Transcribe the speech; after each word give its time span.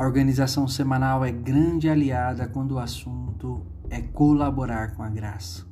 A 0.00 0.02
organização 0.02 0.66
semanal 0.66 1.22
é 1.22 1.30
grande 1.30 1.86
aliada 1.86 2.48
quando 2.48 2.72
o 2.72 2.78
assunto 2.78 3.60
é 3.90 4.00
colaborar 4.00 4.96
com 4.96 5.02
a 5.02 5.10
graça. 5.10 5.66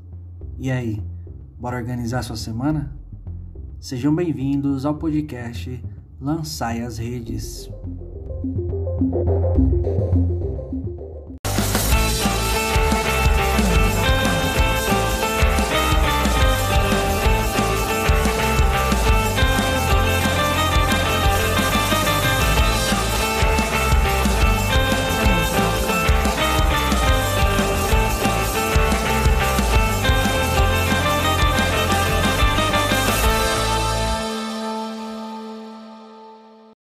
E 0.59 0.71
aí, 0.71 1.03
bora 1.59 1.79
organizar 1.79 2.23
sua 2.23 2.37
semana? 2.37 2.95
Sejam 3.81 4.15
bem-vindos 4.15 4.85
ao 4.85 4.97
podcast 4.97 5.83
Lançai 6.21 6.83
as 6.83 6.99
Redes. 6.99 7.71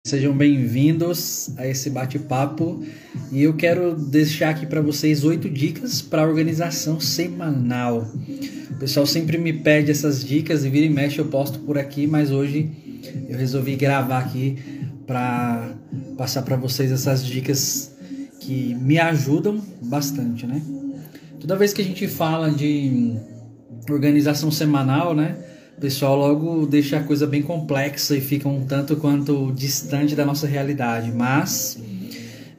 Sejam 0.08 0.34
bem-vindos 0.34 1.50
a 1.58 1.66
esse 1.66 1.90
bate-papo 1.90 2.82
e 3.30 3.42
eu 3.42 3.52
quero 3.52 3.94
deixar 3.94 4.48
aqui 4.48 4.64
para 4.64 4.80
vocês 4.80 5.22
oito 5.22 5.50
dicas 5.50 6.00
para 6.00 6.26
organização 6.26 6.98
semanal. 6.98 8.10
O 8.70 8.74
pessoal 8.76 9.04
sempre 9.04 9.36
me 9.36 9.52
pede 9.52 9.90
essas 9.90 10.24
dicas 10.24 10.64
e 10.64 10.70
vira 10.70 10.86
e 10.86 10.88
mexe 10.88 11.18
eu 11.18 11.26
posto 11.26 11.58
por 11.58 11.76
aqui, 11.76 12.06
mas 12.06 12.30
hoje 12.30 12.70
eu 13.28 13.36
resolvi 13.36 13.76
gravar 13.76 14.20
aqui 14.20 14.56
para 15.06 15.74
passar 16.16 16.40
para 16.40 16.56
vocês 16.56 16.90
essas 16.90 17.22
dicas 17.22 17.94
que 18.40 18.74
me 18.76 18.98
ajudam 18.98 19.62
bastante, 19.82 20.46
né? 20.46 20.62
Toda 21.38 21.54
vez 21.54 21.74
que 21.74 21.82
a 21.82 21.84
gente 21.84 22.08
fala 22.08 22.50
de 22.50 23.14
organização 23.90 24.50
semanal, 24.50 25.14
né? 25.14 25.36
O 25.78 25.80
pessoal 25.80 26.16
logo 26.16 26.66
deixa 26.66 26.96
a 26.96 27.02
coisa 27.04 27.24
bem 27.24 27.40
complexa 27.40 28.16
e 28.16 28.20
fica 28.20 28.48
um 28.48 28.64
tanto 28.64 28.96
quanto 28.96 29.52
distante 29.52 30.16
da 30.16 30.26
nossa 30.26 30.44
realidade. 30.44 31.12
Mas 31.12 31.78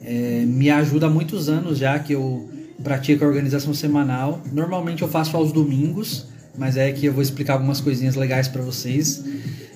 é, 0.02 0.42
me 0.46 0.70
ajuda 0.70 1.06
há 1.06 1.10
muitos 1.10 1.50
anos 1.50 1.76
já 1.76 1.98
que 1.98 2.14
eu 2.14 2.48
pratico 2.82 3.22
a 3.22 3.28
organização 3.28 3.74
semanal. 3.74 4.42
Normalmente 4.50 5.02
eu 5.02 5.08
faço 5.08 5.36
aos 5.36 5.52
domingos, 5.52 6.28
mas 6.56 6.78
é 6.78 6.90
que 6.92 7.04
eu 7.04 7.12
vou 7.12 7.22
explicar 7.22 7.52
algumas 7.52 7.78
coisinhas 7.78 8.16
legais 8.16 8.48
para 8.48 8.62
vocês. 8.62 9.22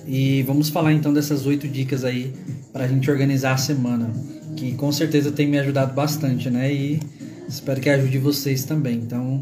E 0.07 0.41
vamos 0.41 0.69
falar 0.69 0.93
então 0.93 1.13
dessas 1.13 1.45
oito 1.45 1.67
dicas 1.67 2.03
aí 2.03 2.33
para 2.73 2.85
a 2.85 2.87
gente 2.87 3.11
organizar 3.11 3.53
a 3.53 3.57
semana, 3.57 4.11
que 4.55 4.71
com 4.71 4.91
certeza 4.91 5.31
tem 5.31 5.47
me 5.47 5.59
ajudado 5.59 5.93
bastante, 5.93 6.49
né? 6.49 6.73
E 6.73 6.99
espero 7.47 7.79
que 7.79 7.91
ajude 7.91 8.17
vocês 8.17 8.63
também. 8.63 8.95
Então, 8.95 9.39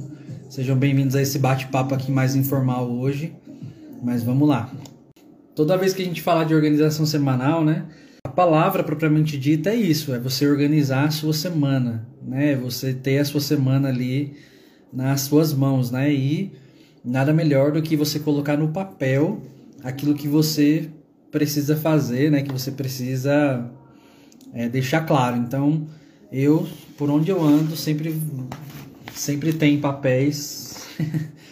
sejam 0.50 0.76
bem-vindos 0.76 1.16
a 1.16 1.22
esse 1.22 1.40
bate-papo 1.40 1.96
aqui 1.96 2.12
mais 2.12 2.36
informal 2.36 2.92
hoje. 2.92 3.32
Mas 4.04 4.22
vamos 4.22 4.48
lá. 4.50 4.70
Toda 5.56 5.78
vez 5.78 5.94
que 5.94 6.02
a 6.02 6.06
gente 6.06 6.22
fala 6.22 6.44
de 6.44 6.54
organização 6.54 7.06
semanal, 7.06 7.64
né? 7.64 7.86
A 8.26 8.30
palavra 8.30 8.84
propriamente 8.84 9.38
dita 9.38 9.70
é 9.70 9.76
isso, 9.76 10.14
é 10.14 10.20
você 10.20 10.46
organizar 10.48 11.06
a 11.06 11.12
sua 11.12 11.34
semana, 11.34 12.08
né? 12.22 12.56
Você 12.56 12.94
ter 12.94 13.20
a 13.20 13.26
sua 13.26 13.40
semana 13.40 13.88
ali 13.88 14.36
nas 14.92 15.22
suas 15.22 15.54
mãos, 15.54 15.90
né? 15.90 16.12
E 16.12 16.52
nada 17.04 17.32
melhor 17.32 17.72
do 17.72 17.82
que 17.82 17.96
você 17.96 18.20
colocar 18.20 18.58
no 18.58 18.70
papel 18.70 19.42
aquilo 19.84 20.16
que 20.16 20.28
você 20.28 20.90
precisa 21.32 21.76
fazer, 21.76 22.30
né? 22.30 22.42
Que 22.42 22.52
você 22.52 22.72
precisa 22.72 23.70
é, 24.54 24.68
deixar 24.68 25.02
claro. 25.06 25.38
Então, 25.38 25.88
eu, 26.32 26.68
por 26.98 27.10
onde 27.10 27.30
eu 27.30 27.42
ando, 27.42 27.78
sempre, 27.78 28.20
sempre 29.14 29.54
tem 29.54 29.80
papéis 29.80 30.88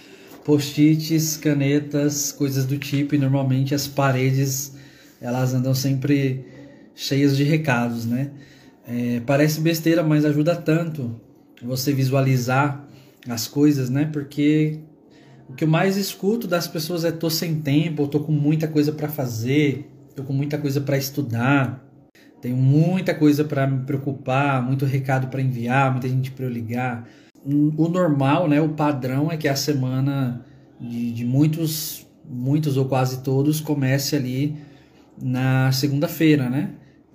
post-its, 0.43 1.37
canetas, 1.37 2.31
coisas 2.31 2.65
do 2.65 2.77
tipo, 2.77 3.15
e 3.15 3.17
normalmente 3.17 3.75
as 3.75 3.87
paredes 3.87 4.73
elas 5.21 5.53
andam 5.53 5.73
sempre 5.73 6.45
cheias 6.95 7.37
de 7.37 7.43
recados, 7.43 8.05
né? 8.05 8.31
É, 8.87 9.21
parece 9.25 9.61
besteira, 9.61 10.03
mas 10.03 10.25
ajuda 10.25 10.55
tanto 10.55 11.21
você 11.61 11.93
visualizar 11.93 12.87
as 13.29 13.47
coisas, 13.47 13.89
né? 13.89 14.09
Porque 14.11 14.79
o 15.47 15.53
que 15.53 15.63
eu 15.63 15.67
mais 15.67 15.95
escuto 15.95 16.47
das 16.47 16.67
pessoas 16.67 17.05
é 17.05 17.11
tô 17.11 17.29
sem 17.29 17.61
tempo, 17.61 18.07
tô 18.07 18.19
com 18.21 18.31
muita 18.31 18.67
coisa 18.67 18.91
para 18.91 19.07
fazer, 19.07 19.89
tô 20.15 20.23
com 20.23 20.33
muita 20.33 20.57
coisa 20.57 20.81
para 20.81 20.97
estudar, 20.97 21.85
tenho 22.41 22.57
muita 22.57 23.13
coisa 23.13 23.43
para 23.43 23.67
me 23.67 23.85
preocupar, 23.85 24.63
muito 24.63 24.85
recado 24.85 25.27
para 25.27 25.41
enviar, 25.41 25.91
muita 25.91 26.09
gente 26.09 26.31
para 26.31 26.45
eu 26.45 26.49
ligar 26.49 27.07
o 27.45 27.89
normal, 27.89 28.47
né, 28.47 28.61
o 28.61 28.69
padrão 28.69 29.31
é 29.31 29.37
que 29.37 29.47
a 29.47 29.55
semana 29.55 30.45
de, 30.79 31.11
de 31.11 31.25
muitos, 31.25 32.07
muitos 32.27 32.77
ou 32.77 32.85
quase 32.85 33.21
todos 33.23 33.59
comece 33.59 34.15
ali 34.15 34.57
na 35.21 35.71
segunda-feira, 35.71 36.49
né, 36.49 36.71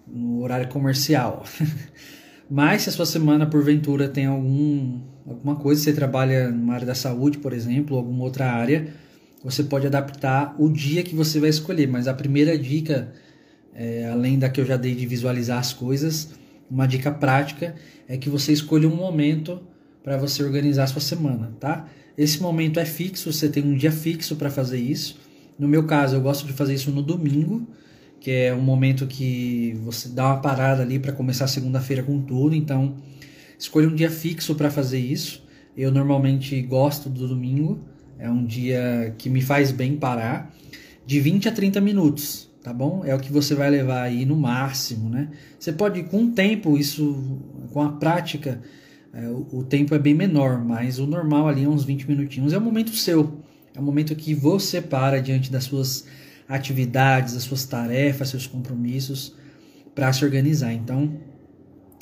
no 0.07 0.43
horário 0.43 0.69
comercial. 0.69 1.45
Mas 2.49 2.83
se 2.83 2.89
a 2.89 2.93
sua 2.93 3.07
semana 3.07 3.47
porventura 3.47 4.09
tem 4.09 4.27
algum, 4.27 5.01
alguma 5.27 5.57
coisa, 5.57 5.83
você 5.83 5.93
trabalha 5.93 6.49
numa 6.49 6.75
área 6.75 6.87
da 6.87 6.95
saúde, 6.95 7.39
por 7.39 7.53
exemplo, 7.53 7.97
ou 7.97 8.03
alguma 8.03 8.23
outra 8.23 8.53
área, 8.53 8.89
você 9.43 9.65
pode 9.65 9.87
adaptar 9.87 10.55
o 10.59 10.69
dia 10.69 11.03
que 11.03 11.15
você 11.15 11.41
vai 11.41 11.51
escolher. 11.51 11.89
Mas 11.89 12.07
a 12.07 12.15
primeira 12.15 12.57
dica, 12.57 13.13
é, 13.75 14.09
além 14.09 14.39
da 14.39 14.49
que 14.49 14.61
eu 14.61 14.65
já 14.65 14.77
dei 14.77 14.95
de 14.95 15.07
visualizar 15.07 15.59
as 15.59 15.73
coisas, 15.73 16.35
uma 16.71 16.87
dica 16.87 17.11
prática 17.11 17.75
é 18.09 18.17
que 18.17 18.31
você 18.31 18.53
escolha 18.53 18.89
um 18.89 18.95
momento 18.95 19.61
para 20.07 20.17
você 20.17 20.41
organizar 20.45 20.85
a 20.85 20.87
sua 20.87 21.01
semana, 21.01 21.53
tá? 21.59 21.85
Esse 22.17 22.41
momento 22.41 22.79
é 22.79 22.85
fixo, 22.85 23.33
você 23.33 23.49
tem 23.49 23.65
um 23.65 23.75
dia 23.75 23.91
fixo 23.91 24.37
para 24.37 24.49
fazer 24.49 24.79
isso. 24.79 25.19
No 25.59 25.67
meu 25.67 25.83
caso, 25.83 26.15
eu 26.15 26.21
gosto 26.21 26.47
de 26.47 26.53
fazer 26.53 26.75
isso 26.75 26.93
no 26.93 27.03
domingo, 27.03 27.67
que 28.21 28.31
é 28.31 28.55
um 28.55 28.61
momento 28.61 29.05
que 29.09 29.77
você 29.83 30.09
dá 30.09 30.27
uma 30.27 30.37
parada 30.37 30.81
ali 30.81 31.01
para 31.01 31.13
começar 31.13 31.47
a 31.47 31.49
segunda-feira 31.49 32.05
com 32.05 32.23
tudo. 32.23 32.55
Então, 32.55 32.95
escolha 33.59 33.89
um 33.89 33.97
dia 33.97 34.09
fixo 34.09 34.55
para 34.55 34.71
fazer 34.71 35.01
isso. 35.01 35.43
Eu 35.77 35.91
normalmente 35.91 36.63
gosto 36.63 37.11
do 37.11 37.27
domingo, 37.27 37.81
é 38.17 38.31
um 38.31 38.45
dia 38.45 39.13
que 39.19 39.29
me 39.29 39.43
faz 39.43 39.73
bem 39.73 39.97
parar, 39.97 40.55
de 41.05 41.19
20 41.19 41.49
a 41.49 41.53
30 41.53 41.81
minutos, 41.81 42.49
tá 42.63 42.73
bom? 42.73 43.03
É 43.05 43.13
o 43.13 43.19
que 43.19 43.33
você 43.33 43.57
vai 43.57 43.71
levar 43.71 44.03
aí 44.03 44.25
no 44.25 44.37
máximo, 44.37 45.11
né? 45.11 45.31
Você 45.59 45.73
pode, 45.73 46.05
com 46.05 46.27
o 46.27 46.31
tempo, 46.31 46.79
isso, 46.79 47.43
com 47.73 47.83
a 47.83 47.91
prática, 47.91 48.63
é, 49.13 49.29
o, 49.29 49.65
tempo 49.65 49.95
é 49.95 49.99
bem 49.99 50.15
menor, 50.15 50.63
mas 50.63 50.99
o 50.99 51.07
normal 51.07 51.49
ali 51.49 51.65
é 51.65 51.69
uns 51.69 51.85
20 51.85 52.09
minutinhos. 52.09 52.53
É 52.53 52.59
o 52.59 52.61
momento 52.61 52.95
seu. 52.95 53.41
É 53.75 53.81
o 53.81 53.83
momento 53.83 54.15
que 54.15 54.35
você 54.35 54.81
para 54.81 55.21
diante 55.21 55.51
das 55.51 55.65
suas 55.65 56.07
atividades, 56.49 57.35
das 57.35 57.43
suas 57.43 57.65
tarefas, 57.65 58.29
seus 58.29 58.47
compromissos 58.47 59.35
para 59.95 60.13
se 60.13 60.25
organizar. 60.25 60.73
Então, 60.73 61.19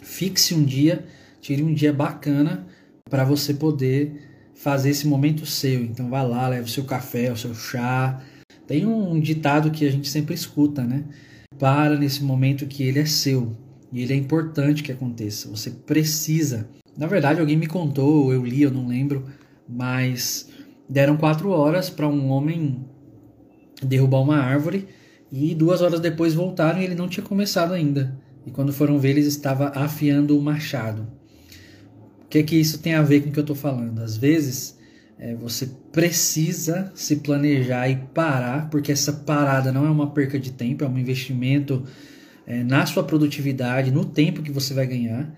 fixe 0.03 0.55
um 0.55 0.65
dia, 0.65 1.05
tire 1.41 1.63
um 1.63 1.73
dia 1.73 1.93
bacana 1.93 2.67
para 3.09 3.25
você 3.25 3.55
poder 3.55 4.13
fazer 4.55 4.91
esse 4.91 5.07
momento 5.07 5.47
seu. 5.47 5.83
Então, 5.83 6.11
vá 6.11 6.23
lá, 6.23 6.49
leve 6.49 6.65
o 6.65 6.73
seu 6.73 6.85
café, 6.85 7.31
o 7.31 7.37
seu 7.37 7.55
chá. 7.55 8.21
Tem 8.67 8.87
um 8.87 9.21
ditado 9.21 9.71
que 9.71 9.87
a 9.87 9.91
gente 9.91 10.09
sempre 10.09 10.35
escuta, 10.35 10.83
né? 10.83 11.05
Para 11.59 11.97
nesse 11.97 12.25
momento 12.25 12.67
que 12.67 12.83
ele 12.83 12.99
é 12.99 13.07
seu. 13.07 13.57
E 13.93 14.03
ele 14.03 14.13
é 14.13 14.17
importante 14.17 14.83
que 14.83 14.91
aconteça. 14.91 15.49
Você 15.49 15.71
precisa 15.71 16.69
na 16.97 17.07
verdade, 17.07 17.41
alguém 17.41 17.57
me 17.57 17.67
contou, 17.67 18.33
eu 18.33 18.45
li, 18.45 18.63
eu 18.63 18.71
não 18.71 18.87
lembro, 18.87 19.25
mas 19.69 20.49
deram 20.89 21.17
quatro 21.17 21.51
horas 21.51 21.91
para 21.91 22.09
um 22.09 22.29
homem 22.29 22.85
derrubar 23.83 24.21
uma 24.21 24.37
árvore 24.37 24.87
e 25.31 25.55
duas 25.55 25.81
horas 25.83 26.01
depois 26.01 26.35
voltaram 26.35 26.81
e 26.81 26.85
ele 26.85 26.95
não 26.95 27.09
tinha 27.09 27.25
começado 27.25 27.73
ainda. 27.73 28.17
E 28.47 28.51
quando 28.51 28.73
foram 28.73 28.99
ver, 28.99 29.11
ele 29.11 29.21
estava 29.21 29.69
afiando 29.75 30.39
o 30.39 30.43
machado. 30.43 31.07
O 32.25 32.29
que 32.29 32.39
é 32.39 32.43
que 32.43 32.57
isso 32.57 32.79
tem 32.79 32.95
a 32.95 33.03
ver 33.03 33.23
com 33.23 33.31
o 33.31 33.33
que 33.33 33.39
eu 33.39 33.43
estou 33.43 33.57
falando? 33.57 34.01
Às 34.01 34.17
vezes 34.17 34.79
é, 35.19 35.35
você 35.35 35.69
precisa 35.91 36.93
se 36.95 37.17
planejar 37.17 37.89
e 37.89 37.97
parar, 37.97 38.69
porque 38.71 38.93
essa 38.93 39.13
parada 39.13 39.73
não 39.73 39.87
é 39.87 39.91
uma 39.91 40.11
perca 40.11 40.39
de 40.39 40.53
tempo, 40.53 40.85
é 40.85 40.89
um 40.89 40.99
investimento 40.99 41.85
é, 42.47 42.63
na 42.63 42.85
sua 42.87 43.03
produtividade, 43.03 43.91
no 43.91 44.05
tempo 44.05 44.43
que 44.43 44.53
você 44.53 44.75
vai 44.75 44.87
ganhar 44.87 45.35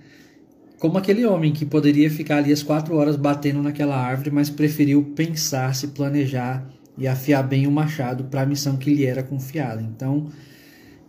como 0.78 0.98
aquele 0.98 1.24
homem 1.24 1.52
que 1.52 1.64
poderia 1.64 2.10
ficar 2.10 2.38
ali 2.38 2.52
as 2.52 2.62
quatro 2.62 2.96
horas 2.96 3.16
batendo 3.16 3.62
naquela 3.62 3.96
árvore, 3.96 4.30
mas 4.30 4.50
preferiu 4.50 5.02
pensar, 5.14 5.74
se 5.74 5.88
planejar 5.88 6.68
e 6.98 7.06
afiar 7.06 7.42
bem 7.42 7.66
o 7.66 7.70
machado 7.70 8.24
para 8.24 8.42
a 8.42 8.46
missão 8.46 8.76
que 8.76 8.92
lhe 8.92 9.04
era 9.04 9.22
confiada. 9.22 9.82
Então, 9.82 10.30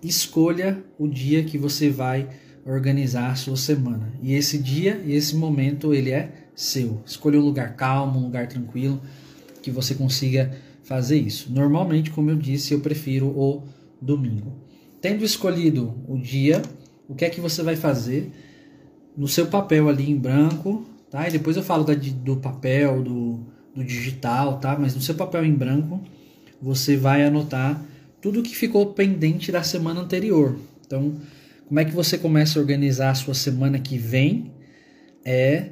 escolha 0.01 0.83
o 0.97 1.07
dia 1.07 1.43
que 1.43 1.57
você 1.57 1.89
vai 1.89 2.27
organizar 2.65 3.31
a 3.31 3.35
sua 3.35 3.55
semana. 3.55 4.11
E 4.21 4.33
esse 4.33 4.57
dia 4.57 5.01
e 5.05 5.13
esse 5.13 5.35
momento 5.35 5.93
ele 5.93 6.11
é 6.11 6.31
seu. 6.55 7.01
Escolha 7.05 7.39
um 7.39 7.43
lugar 7.43 7.75
calmo, 7.75 8.19
um 8.19 8.23
lugar 8.23 8.47
tranquilo 8.47 9.01
que 9.61 9.71
você 9.71 9.95
consiga 9.95 10.51
fazer 10.83 11.17
isso. 11.17 11.51
Normalmente, 11.51 12.11
como 12.11 12.29
eu 12.29 12.35
disse, 12.35 12.73
eu 12.73 12.79
prefiro 12.79 13.27
o 13.27 13.63
domingo. 14.01 14.53
Tendo 15.01 15.23
escolhido 15.23 15.93
o 16.07 16.17
dia, 16.17 16.61
o 17.07 17.15
que 17.15 17.25
é 17.25 17.29
que 17.29 17.41
você 17.41 17.61
vai 17.61 17.75
fazer 17.75 18.31
no 19.17 19.27
seu 19.27 19.47
papel 19.47 19.89
ali 19.89 20.11
em 20.11 20.15
branco, 20.15 20.85
tá? 21.09 21.27
E 21.27 21.31
depois 21.31 21.57
eu 21.57 21.63
falo 21.63 21.83
da, 21.83 21.95
do 21.95 22.37
papel, 22.37 23.01
do, 23.01 23.39
do 23.75 23.83
digital, 23.83 24.59
tá? 24.59 24.77
Mas 24.79 24.93
no 24.93 25.01
seu 25.01 25.15
papel 25.15 25.43
em 25.43 25.53
branco, 25.53 25.99
você 26.61 26.95
vai 26.95 27.23
anotar 27.23 27.83
tudo 28.21 28.43
que 28.43 28.55
ficou 28.55 28.93
pendente 28.93 29.51
da 29.51 29.63
semana 29.63 30.01
anterior. 30.01 30.55
Então, 30.85 31.15
como 31.67 31.79
é 31.79 31.85
que 31.85 31.91
você 31.91 32.17
começa 32.17 32.59
a 32.59 32.61
organizar 32.61 33.09
a 33.09 33.15
sua 33.15 33.33
semana 33.33 33.79
que 33.79 33.97
vem? 33.97 34.51
É 35.25 35.71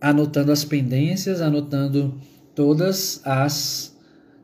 anotando 0.00 0.52
as 0.52 0.64
pendências, 0.64 1.40
anotando 1.40 2.20
todas 2.54 3.20
as 3.24 3.96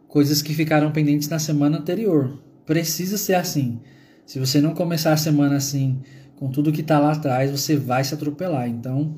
coisas 0.08 0.42
que 0.42 0.54
ficaram 0.54 0.90
pendentes 0.90 1.28
na 1.28 1.38
semana 1.38 1.78
anterior. 1.78 2.38
Precisa 2.66 3.16
ser 3.16 3.34
assim. 3.34 3.80
Se 4.26 4.38
você 4.38 4.60
não 4.60 4.74
começar 4.74 5.12
a 5.12 5.16
semana 5.16 5.56
assim, 5.56 6.00
com 6.42 6.50
tudo 6.50 6.72
que 6.72 6.80
está 6.80 6.98
lá 6.98 7.12
atrás, 7.12 7.52
você 7.52 7.76
vai 7.76 8.02
se 8.02 8.14
atropelar. 8.14 8.68
Então, 8.68 9.14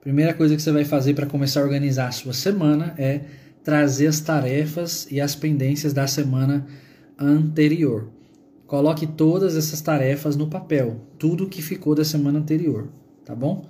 primeira 0.00 0.34
coisa 0.34 0.56
que 0.56 0.60
você 0.60 0.72
vai 0.72 0.84
fazer 0.84 1.14
para 1.14 1.24
começar 1.24 1.60
a 1.60 1.62
organizar 1.62 2.08
a 2.08 2.10
sua 2.10 2.32
semana 2.32 2.92
é 2.98 3.20
trazer 3.62 4.08
as 4.08 4.18
tarefas 4.18 5.06
e 5.08 5.20
as 5.20 5.36
pendências 5.36 5.92
da 5.92 6.08
semana 6.08 6.66
anterior. 7.16 8.10
Coloque 8.66 9.06
todas 9.06 9.56
essas 9.56 9.80
tarefas 9.80 10.34
no 10.34 10.48
papel, 10.48 11.02
tudo 11.16 11.48
que 11.48 11.62
ficou 11.62 11.94
da 11.94 12.04
semana 12.04 12.40
anterior, 12.40 12.88
tá 13.24 13.32
bom? 13.32 13.64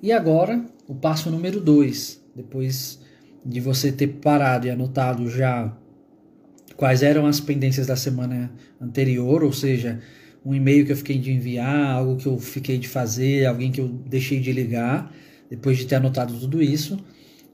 E 0.00 0.12
agora, 0.12 0.64
o 0.86 0.94
passo 0.94 1.32
número 1.32 1.60
2, 1.60 2.22
depois 2.36 3.00
de 3.44 3.58
você 3.58 3.90
ter 3.90 4.06
parado 4.22 4.68
e 4.68 4.70
anotado 4.70 5.28
já 5.28 5.76
quais 6.76 7.02
eram 7.02 7.26
as 7.26 7.40
pendências 7.40 7.88
da 7.88 7.96
semana 7.96 8.52
anterior, 8.80 9.42
ou 9.42 9.52
seja, 9.52 9.98
um 10.48 10.54
e-mail 10.54 10.86
que 10.86 10.92
eu 10.92 10.96
fiquei 10.96 11.18
de 11.18 11.30
enviar, 11.30 11.90
algo 11.90 12.16
que 12.16 12.24
eu 12.24 12.38
fiquei 12.38 12.78
de 12.78 12.88
fazer, 12.88 13.44
alguém 13.44 13.70
que 13.70 13.82
eu 13.82 13.86
deixei 13.86 14.40
de 14.40 14.50
ligar, 14.50 15.14
depois 15.50 15.76
de 15.76 15.84
ter 15.84 15.96
anotado 15.96 16.32
tudo 16.32 16.62
isso, 16.62 16.98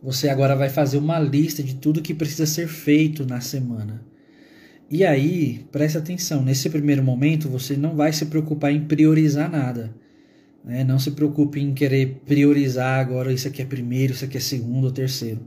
você 0.01 0.29
agora 0.29 0.55
vai 0.55 0.69
fazer 0.69 0.99
uma 0.99 1.19
lista 1.19 1.61
de 1.61 1.75
tudo 1.75 2.01
que 2.01 2.15
precisa 2.15 2.47
ser 2.47 2.69
feito 2.69 3.27
na 3.27 3.41
semana. 3.41 4.01
E 4.89 5.05
aí, 5.05 5.67
preste 5.73 5.99
atenção, 5.99 6.45
nesse 6.45 6.71
primeiro 6.71 7.03
momento 7.03 7.49
você 7.49 7.77
não 7.77 7.97
vai 7.97 8.13
se 8.13 8.27
preocupar 8.27 8.71
em 8.71 8.85
priorizar 8.85 9.51
nada. 9.51 9.93
Né? 10.65 10.85
Não 10.85 11.01
se 11.01 11.11
preocupe 11.11 11.59
em 11.59 11.75
querer 11.75 12.23
priorizar 12.25 13.01
agora 13.01 13.33
isso 13.33 13.49
aqui 13.49 13.61
é 13.61 13.65
primeiro, 13.65 14.13
isso 14.13 14.25
aqui 14.25 14.37
é 14.37 14.41
segundo 14.41 14.85
ou 14.85 14.93
terceiro. 14.93 15.41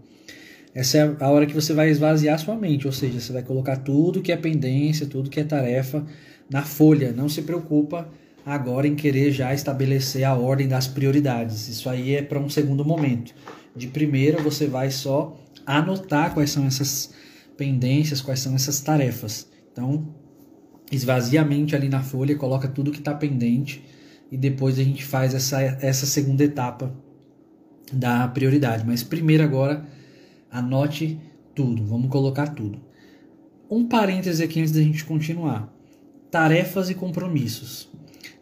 Essa 0.76 0.98
é 0.98 1.16
a 1.22 1.30
hora 1.30 1.46
que 1.46 1.54
você 1.54 1.72
vai 1.72 1.90
esvaziar 1.90 2.38
sua 2.40 2.58
mente, 2.58 2.86
ou 2.86 2.92
seja, 2.92 3.22
você 3.22 3.32
vai 3.32 3.42
colocar 3.42 3.78
tudo 3.78 4.22
que 4.22 4.34
é 4.34 4.38
pendência, 4.38 5.06
tudo 5.06 5.30
que 5.30 5.40
é 5.40 5.46
tarefa 5.46 6.06
na 6.50 6.64
folha. 6.64 7.12
Não 7.12 7.28
se 7.30 7.42
preocupa 7.42 8.10
agora 8.46 8.88
em 8.88 8.96
querer 8.96 9.32
já 9.32 9.54
estabelecer 9.54 10.24
a 10.24 10.34
ordem 10.34 10.68
das 10.68 10.88
prioridades. 10.88 11.68
Isso 11.68 11.90
aí 11.90 12.16
é 12.16 12.22
para 12.22 12.40
um 12.40 12.50
segundo 12.50 12.86
momento. 12.86 13.34
De 13.76 13.88
primeira, 13.88 14.42
você 14.42 14.68
vai 14.68 14.90
só 14.90 15.38
anotar 15.66 16.34
quais 16.34 16.50
são 16.50 16.66
essas 16.66 17.14
pendências, 17.58 18.22
quais 18.22 18.40
são 18.40 18.56
essas 18.56 18.80
tarefas. 18.80 19.48
Então, 19.72 20.08
esvazia 20.92 21.42
a 21.42 21.46
mente 21.46 21.76
ali 21.76 21.90
na 21.90 22.02
folha, 22.02 22.36
coloca 22.36 22.68
tudo 22.68 22.92
que 22.92 23.00
está 23.00 23.14
pendente 23.14 23.84
e 24.32 24.38
depois 24.38 24.80
a 24.80 24.84
gente 24.84 25.04
faz 25.04 25.34
essa, 25.34 25.62
essa 25.62 26.06
segunda 26.06 26.44
etapa 26.44 26.94
da 27.92 28.28
prioridade. 28.28 28.86
Mas 28.86 29.04
primeiro 29.04 29.44
agora 29.44 29.86
anote 30.50 31.20
tudo, 31.54 31.84
vamos 31.86 32.10
colocar 32.10 32.48
tudo. 32.48 32.80
Um 33.70 33.88
parêntese 33.88 34.44
aqui 34.44 34.62
antes 34.62 34.72
da 34.72 34.82
gente 34.82 35.04
continuar. 35.04 35.77
Tarefas 36.32 36.90
e 36.90 36.94
compromissos. 36.94 37.90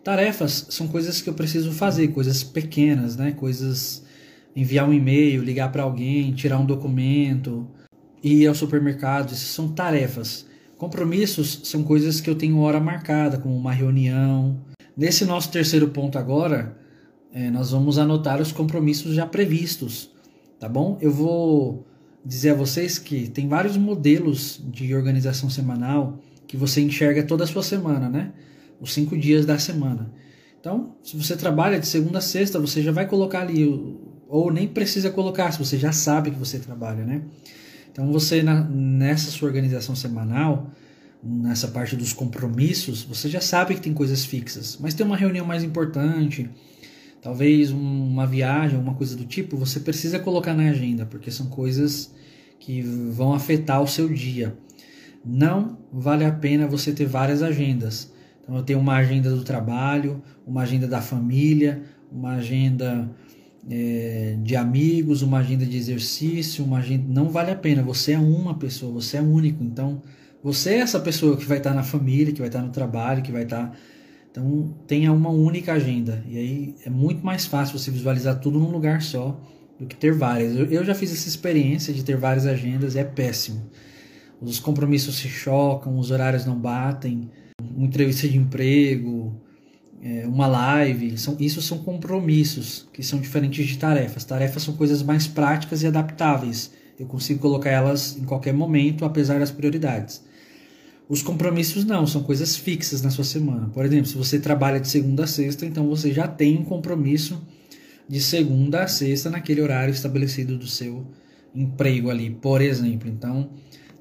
Tarefas 0.04 0.68
são 0.70 0.88
coisas 0.88 1.22
que 1.22 1.30
eu 1.30 1.34
preciso 1.34 1.72
fazer, 1.72 2.10
coisas 2.10 2.44
pequenas, 2.44 3.16
né? 3.16 3.32
Coisas 3.32 4.04
enviar 4.56 4.88
um 4.88 4.94
e-mail, 4.94 5.44
ligar 5.44 5.72
para 5.72 5.84
alguém, 5.84 6.34
tirar 6.34 6.58
um 6.58 6.66
documento, 6.66 7.68
ir 8.24 8.48
ao 8.48 8.56
supermercado, 8.56 9.32
isso 9.32 9.54
são 9.54 9.70
tarefas. 9.70 10.46
Compromissos 10.78 11.62
são 11.64 11.84
coisas 11.84 12.22
que 12.22 12.30
eu 12.30 12.36
tenho 12.36 12.60
hora 12.60 12.80
marcada, 12.80 13.38
como 13.38 13.56
uma 13.56 13.72
reunião, 13.72 14.62
Nesse 14.98 15.26
nosso 15.26 15.52
terceiro 15.52 15.90
ponto 15.90 16.18
agora, 16.18 16.78
é, 17.34 17.50
nós 17.50 17.72
vamos 17.72 17.98
anotar 17.98 18.42
os 18.42 18.54
compromissos 18.54 19.14
já 19.14 19.28
previstos, 19.28 20.10
tá 20.58 20.70
bom? 20.70 20.98
Eu 21.02 21.12
vou 21.12 21.86
dizer 22.24 22.52
a 22.52 22.54
vocês 22.54 22.98
que 22.98 23.28
tem 23.28 23.46
vários 23.50 23.76
modelos 23.76 24.64
de 24.72 24.96
organização 24.96 25.50
semanal 25.50 26.20
que 26.48 26.58
você 26.58 26.82
enxerga 26.82 27.24
toda 27.24 27.44
a 27.44 27.48
sua 27.48 27.64
semana, 27.64 28.10
né? 28.10 28.34
Os 28.80 28.94
cinco 28.94 29.18
dias 29.18 29.46
da 29.46 29.58
semana. 29.58 30.12
Então, 30.60 30.96
se 31.04 31.16
você 31.16 31.36
trabalha 31.36 31.80
de 31.80 31.88
segunda 31.88 32.18
a 32.18 32.22
sexta, 32.22 32.60
você 32.60 32.82
já 32.82 32.92
vai 32.92 33.08
colocar 33.08 33.42
ali, 33.42 33.66
ou 34.28 34.52
nem 34.52 34.68
precisa 34.68 35.12
colocar, 35.12 35.52
se 35.52 35.60
você 35.60 35.78
já 35.78 35.92
sabe 35.92 36.32
que 36.32 36.40
você 36.40 36.60
trabalha, 36.60 37.06
né? 37.06 37.22
Então, 37.92 38.12
você 38.12 38.42
na, 38.42 38.64
nessa 38.64 39.32
sua 39.32 39.48
organização 39.48 39.96
semanal, 39.96 40.72
nessa 41.24 41.68
parte 41.68 41.96
dos 41.96 42.14
compromissos, 42.14 43.04
você 43.04 43.30
já 43.30 43.42
sabe 43.42 43.76
que 43.76 43.82
tem 43.82 43.94
coisas 43.94 44.26
fixas, 44.26 44.78
mas 44.80 44.94
tem 44.94 45.06
uma 45.06 45.18
reunião 45.18 45.46
mais 45.46 45.64
importante, 45.64 46.50
talvez 47.22 47.72
uma 47.72 48.28
viagem, 48.28 48.78
uma 48.78 48.94
coisa 48.94 49.16
do 49.16 49.26
tipo, 49.26 49.58
você 49.58 49.80
precisa 49.80 50.20
colocar 50.20 50.54
na 50.54 50.70
agenda, 50.70 51.06
porque 51.06 51.32
são 51.32 51.48
coisas 51.48 52.14
que 52.60 52.82
vão 52.82 53.34
afetar 53.34 53.82
o 53.82 53.88
seu 53.88 54.08
dia. 54.10 54.56
Não 55.26 55.78
vale 55.92 56.24
a 56.24 56.32
pena 56.32 56.68
você 56.68 56.92
ter 56.92 57.06
várias 57.06 57.42
agendas. 57.42 58.12
Então 58.42 58.56
eu 58.56 58.64
tenho 58.64 58.80
uma 58.80 58.96
agenda 58.96 59.30
do 59.30 59.44
trabalho, 59.44 60.22
uma 60.46 60.62
agenda 60.62 60.88
da 60.88 61.02
família, 61.02 61.82
uma 62.12 62.34
agenda 62.34 63.10
é, 63.70 64.38
de 64.44 64.56
amigos, 64.56 65.22
uma 65.22 65.40
agenda 65.40 65.66
de 65.66 65.76
exercício, 65.76 66.64
uma 66.64 66.78
agenda. 66.78 67.06
Não 67.08 67.30
vale 67.30 67.52
a 67.52 67.56
pena. 67.56 67.82
Você 67.82 68.12
é 68.12 68.20
uma 68.20 68.54
pessoa, 68.54 68.92
você 68.94 69.18
é 69.18 69.22
único. 69.22 69.64
Então 69.64 70.02
você 70.46 70.76
é 70.76 70.78
essa 70.78 71.00
pessoa 71.00 71.36
que 71.36 71.44
vai 71.44 71.58
estar 71.58 71.74
na 71.74 71.82
família, 71.82 72.32
que 72.32 72.38
vai 72.38 72.50
estar 72.50 72.62
no 72.62 72.70
trabalho, 72.70 73.24
que 73.24 73.32
vai 73.32 73.42
estar. 73.42 73.76
Então, 74.30 74.76
tenha 74.86 75.12
uma 75.12 75.32
única 75.32 75.74
agenda. 75.74 76.24
E 76.28 76.38
aí 76.38 76.76
é 76.86 76.90
muito 76.92 77.26
mais 77.26 77.48
fácil 77.48 77.80
você 77.80 77.90
visualizar 77.90 78.40
tudo 78.40 78.60
num 78.60 78.70
lugar 78.70 79.02
só 79.02 79.42
do 79.80 79.88
que 79.88 79.96
ter 79.96 80.14
várias. 80.14 80.56
Eu, 80.56 80.68
eu 80.68 80.86
já 80.86 80.94
fiz 80.94 81.12
essa 81.12 81.28
experiência 81.28 81.92
de 81.92 82.04
ter 82.04 82.16
várias 82.16 82.46
agendas 82.46 82.96
é 82.96 83.04
péssimo. 83.04 83.60
Os 84.42 84.60
compromissos 84.60 85.16
se 85.16 85.28
chocam, 85.28 85.98
os 85.98 86.12
horários 86.12 86.46
não 86.46 86.58
batem, 86.58 87.30
uma 87.62 87.86
entrevista 87.86 88.28
de 88.28 88.38
emprego, 88.38 89.34
é, 90.02 90.28
uma 90.28 90.46
live, 90.46 91.18
são, 91.18 91.36
isso 91.40 91.62
são 91.62 91.80
compromissos 91.80 92.88
que 92.94 93.02
são 93.02 93.20
diferentes 93.20 93.66
de 93.66 93.78
tarefas. 93.78 94.24
Tarefas 94.24 94.64
são 94.64 94.76
coisas 94.76 95.02
mais 95.02 95.26
práticas 95.26 95.82
e 95.82 95.88
adaptáveis. 95.88 96.72
Eu 97.00 97.08
consigo 97.08 97.40
colocar 97.40 97.70
elas 97.70 98.18
em 98.18 98.24
qualquer 98.24 98.54
momento, 98.54 99.04
apesar 99.04 99.40
das 99.40 99.52
prioridades. 99.52 100.24
Os 101.08 101.22
compromissos 101.22 101.86
não, 101.86 102.08
são 102.08 102.24
coisas 102.24 102.56
fixas 102.56 103.02
na 103.02 103.10
sua 103.10 103.24
semana. 103.24 103.70
Por 103.70 103.86
exemplo, 103.86 104.06
se 104.06 104.18
você 104.18 104.40
trabalha 104.40 104.80
de 104.80 104.88
segunda 104.88 105.24
a 105.24 105.28
sexta, 105.28 105.66
então 105.66 105.88
você 105.88 106.12
já 106.12 106.28
tem 106.28 106.58
um 106.58 106.64
compromisso 106.64 107.42
de 108.08 108.20
segunda 108.20 108.84
a 108.84 108.88
sexta 108.88 109.30
naquele 109.30 109.62
horário 109.62 109.92
estabelecido 109.92 110.58
do 110.58 110.68
seu 110.68 111.06
emprego 111.54 112.10
ali, 112.10 112.30
por 112.30 112.62
exemplo. 112.62 113.10
Então, 113.10 113.50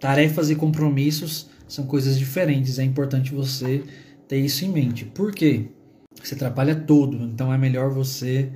tarefas 0.04 0.50
e 0.50 0.54
compromissos 0.54 1.48
são 1.66 1.86
coisas 1.86 2.18
diferentes. 2.18 2.78
É 2.78 2.84
importante 2.84 3.32
você 3.32 3.82
ter 4.28 4.36
isso 4.36 4.62
em 4.62 4.68
mente. 4.68 5.06
Por 5.06 5.32
quê? 5.32 5.68
Você 6.22 6.36
trabalha 6.36 6.74
todo, 6.74 7.24
então 7.24 7.50
é 7.50 7.56
melhor 7.56 7.88
você 7.88 8.52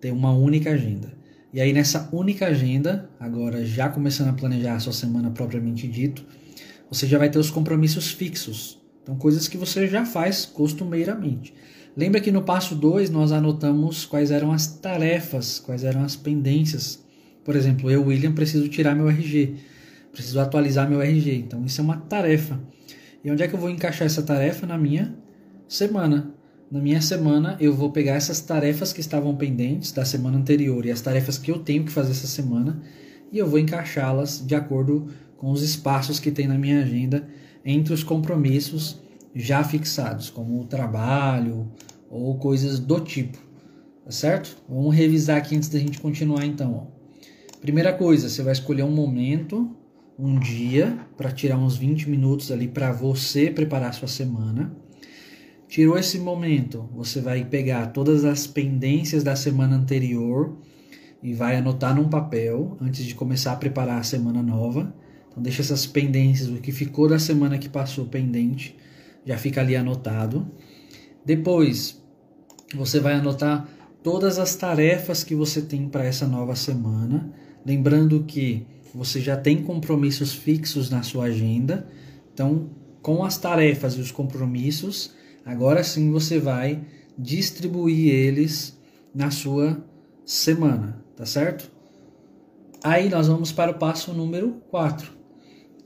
ter 0.00 0.12
uma 0.12 0.30
única 0.30 0.70
agenda. 0.70 1.12
E 1.52 1.60
aí 1.60 1.72
nessa 1.72 2.08
única 2.12 2.46
agenda, 2.46 3.10
agora 3.18 3.66
já 3.66 3.88
começando 3.88 4.28
a 4.28 4.34
planejar 4.34 4.76
a 4.76 4.78
sua 4.78 4.92
semana 4.92 5.32
propriamente 5.32 5.88
dito, 5.88 6.24
você 6.88 7.08
já 7.08 7.18
vai 7.18 7.28
ter 7.28 7.40
os 7.40 7.50
compromissos 7.50 8.12
fixos. 8.12 8.80
Então, 9.02 9.16
coisas 9.16 9.48
que 9.48 9.56
você 9.56 9.88
já 9.88 10.06
faz 10.06 10.46
costumeiramente. 10.46 11.52
Lembra 11.96 12.20
que 12.20 12.30
no 12.30 12.42
passo 12.42 12.76
2 12.76 13.10
nós 13.10 13.32
anotamos 13.32 14.06
quais 14.06 14.30
eram 14.30 14.52
as 14.52 14.68
tarefas, 14.68 15.58
quais 15.58 15.82
eram 15.82 16.04
as 16.04 16.14
pendências. 16.14 17.02
Por 17.44 17.56
exemplo, 17.56 17.90
eu, 17.90 18.06
William, 18.06 18.32
preciso 18.32 18.68
tirar 18.68 18.94
meu 18.94 19.08
RG, 19.08 19.56
preciso 20.14 20.40
atualizar 20.40 20.88
meu 20.88 21.02
RG. 21.02 21.34
Então, 21.36 21.64
isso 21.66 21.80
é 21.80 21.84
uma 21.84 21.98
tarefa. 21.98 22.58
E 23.22 23.30
onde 23.30 23.42
é 23.42 23.48
que 23.48 23.54
eu 23.54 23.60
vou 23.60 23.68
encaixar 23.68 24.06
essa 24.06 24.22
tarefa? 24.22 24.66
Na 24.66 24.78
minha 24.78 25.14
semana. 25.68 26.32
Na 26.70 26.80
minha 26.80 27.00
semana, 27.00 27.56
eu 27.60 27.74
vou 27.74 27.92
pegar 27.92 28.14
essas 28.14 28.40
tarefas 28.40 28.92
que 28.92 29.00
estavam 29.00 29.36
pendentes 29.36 29.92
da 29.92 30.04
semana 30.04 30.38
anterior 30.38 30.86
e 30.86 30.90
as 30.90 31.00
tarefas 31.00 31.36
que 31.36 31.50
eu 31.50 31.58
tenho 31.58 31.84
que 31.84 31.92
fazer 31.92 32.12
essa 32.12 32.26
semana 32.26 32.80
e 33.30 33.38
eu 33.38 33.46
vou 33.46 33.58
encaixá-las 33.58 34.44
de 34.44 34.54
acordo 34.54 35.08
com 35.36 35.50
os 35.50 35.62
espaços 35.62 36.18
que 36.18 36.30
tem 36.30 36.46
na 36.46 36.56
minha 36.56 36.80
agenda 36.80 37.28
entre 37.64 37.92
os 37.92 38.02
compromissos 38.02 39.00
já 39.34 39.62
fixados, 39.64 40.30
como 40.30 40.60
o 40.60 40.64
trabalho 40.64 41.70
ou 42.08 42.38
coisas 42.38 42.78
do 42.78 43.00
tipo, 43.00 43.38
tá 44.04 44.10
certo? 44.10 44.56
Vamos 44.68 44.94
revisar 44.94 45.36
aqui 45.38 45.56
antes 45.56 45.68
da 45.68 45.78
gente 45.78 46.00
continuar 46.00 46.46
então. 46.46 46.74
Ó. 46.74 46.94
Primeira 47.60 47.92
coisa, 47.92 48.28
você 48.28 48.42
vai 48.42 48.52
escolher 48.52 48.84
um 48.84 48.90
momento, 48.90 49.74
um 50.18 50.38
dia, 50.38 50.98
para 51.16 51.32
tirar 51.32 51.58
uns 51.58 51.76
20 51.76 52.08
minutos 52.08 52.52
ali 52.52 52.68
para 52.68 52.92
você 52.92 53.50
preparar 53.50 53.92
sua 53.94 54.08
semana. 54.08 54.74
Tirou 55.68 55.98
esse 55.98 56.18
momento, 56.18 56.88
você 56.94 57.20
vai 57.20 57.44
pegar 57.44 57.86
todas 57.86 58.24
as 58.24 58.46
pendências 58.46 59.24
da 59.24 59.34
semana 59.34 59.76
anterior 59.76 60.56
e 61.22 61.34
vai 61.34 61.56
anotar 61.56 61.94
num 61.96 62.08
papel 62.08 62.76
antes 62.80 63.04
de 63.04 63.14
começar 63.14 63.52
a 63.52 63.56
preparar 63.56 63.98
a 63.98 64.04
semana 64.04 64.42
nova. 64.42 64.94
Então 65.30 65.42
deixa 65.42 65.62
essas 65.62 65.84
pendências, 65.84 66.48
o 66.48 66.60
que 66.60 66.70
ficou 66.70 67.08
da 67.08 67.18
semana 67.18 67.58
que 67.58 67.68
passou 67.68 68.06
pendente, 68.06 68.76
já 69.26 69.36
fica 69.36 69.60
ali 69.60 69.74
anotado. 69.74 70.46
Depois, 71.24 72.00
você 72.74 73.00
vai 73.00 73.14
anotar 73.14 73.68
todas 74.02 74.38
as 74.38 74.54
tarefas 74.54 75.24
que 75.24 75.34
você 75.34 75.62
tem 75.62 75.88
para 75.88 76.04
essa 76.04 76.28
nova 76.28 76.54
semana, 76.54 77.32
lembrando 77.64 78.22
que 78.22 78.66
você 78.94 79.20
já 79.20 79.36
tem 79.36 79.62
compromissos 79.62 80.32
fixos 80.32 80.88
na 80.88 81.02
sua 81.02 81.24
agenda. 81.24 81.86
Então, 82.32 82.70
com 83.02 83.24
as 83.24 83.36
tarefas 83.36 83.94
e 83.94 84.00
os 84.00 84.10
compromissos, 84.10 85.12
agora 85.44 85.82
sim 85.82 86.10
você 86.10 86.38
vai 86.38 86.82
distribuir 87.18 88.14
eles 88.14 88.78
na 89.14 89.30
sua 89.30 89.84
semana, 90.24 91.02
tá 91.16 91.26
certo? 91.26 91.70
Aí 92.82 93.08
nós 93.08 93.28
vamos 93.28 93.50
para 93.50 93.70
o 93.70 93.78
passo 93.78 94.12
número 94.12 94.62
4. 94.70 95.12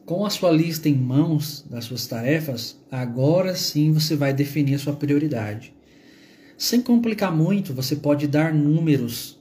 Com 0.04 0.24
a 0.24 0.30
sua 0.30 0.50
lista 0.50 0.88
em 0.88 0.94
mãos 0.94 1.64
das 1.68 1.84
suas 1.84 2.06
tarefas, 2.06 2.80
agora 2.90 3.54
sim 3.54 3.92
você 3.92 4.16
vai 4.16 4.32
definir 4.32 4.74
a 4.74 4.78
sua 4.78 4.94
prioridade. 4.94 5.74
Sem 6.56 6.80
complicar 6.80 7.34
muito, 7.34 7.72
você 7.72 7.94
pode 7.94 8.26
dar 8.26 8.52
números 8.52 9.38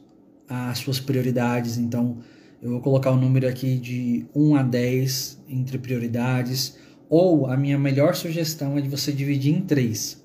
às 0.48 0.80
suas 0.80 1.00
prioridades. 1.00 1.78
Então, 1.78 2.18
eu 2.62 2.72
vou 2.72 2.82
colocar 2.82 3.12
o 3.12 3.18
número 3.18 3.48
aqui 3.48 3.78
de 3.78 4.26
1 4.34 4.56
a 4.56 4.64
10 4.64 5.44
entre 5.50 5.78
prioridades. 5.78 6.76
Ou 7.10 7.48
a 7.48 7.56
minha 7.56 7.78
melhor 7.78 8.16
sugestão 8.16 8.78
é 8.78 8.82
de 8.82 8.90
você 8.90 9.12
dividir 9.12 9.54
em 9.54 9.62
três: 9.62 10.22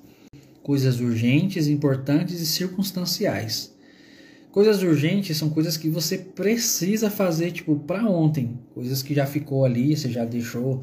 coisas 0.63 1.01
urgentes, 1.01 1.69
importantes 1.69 2.41
e 2.41 2.47
circunstanciais. 2.47 3.73
Coisas 4.51 4.83
urgentes 4.83 5.37
são 5.37 5.49
coisas 5.49 5.79
que 5.79 5.89
você 5.89 6.19
precisa 6.19 7.09
fazer 7.09 7.53
tipo 7.53 7.77
para 7.77 8.05
ontem, 8.05 8.59
coisas 8.75 9.03
que 9.03 9.15
já 9.15 9.25
ficou 9.25 9.65
ali, 9.65 9.97
você 9.97 10.11
já 10.11 10.27
deixou 10.27 10.83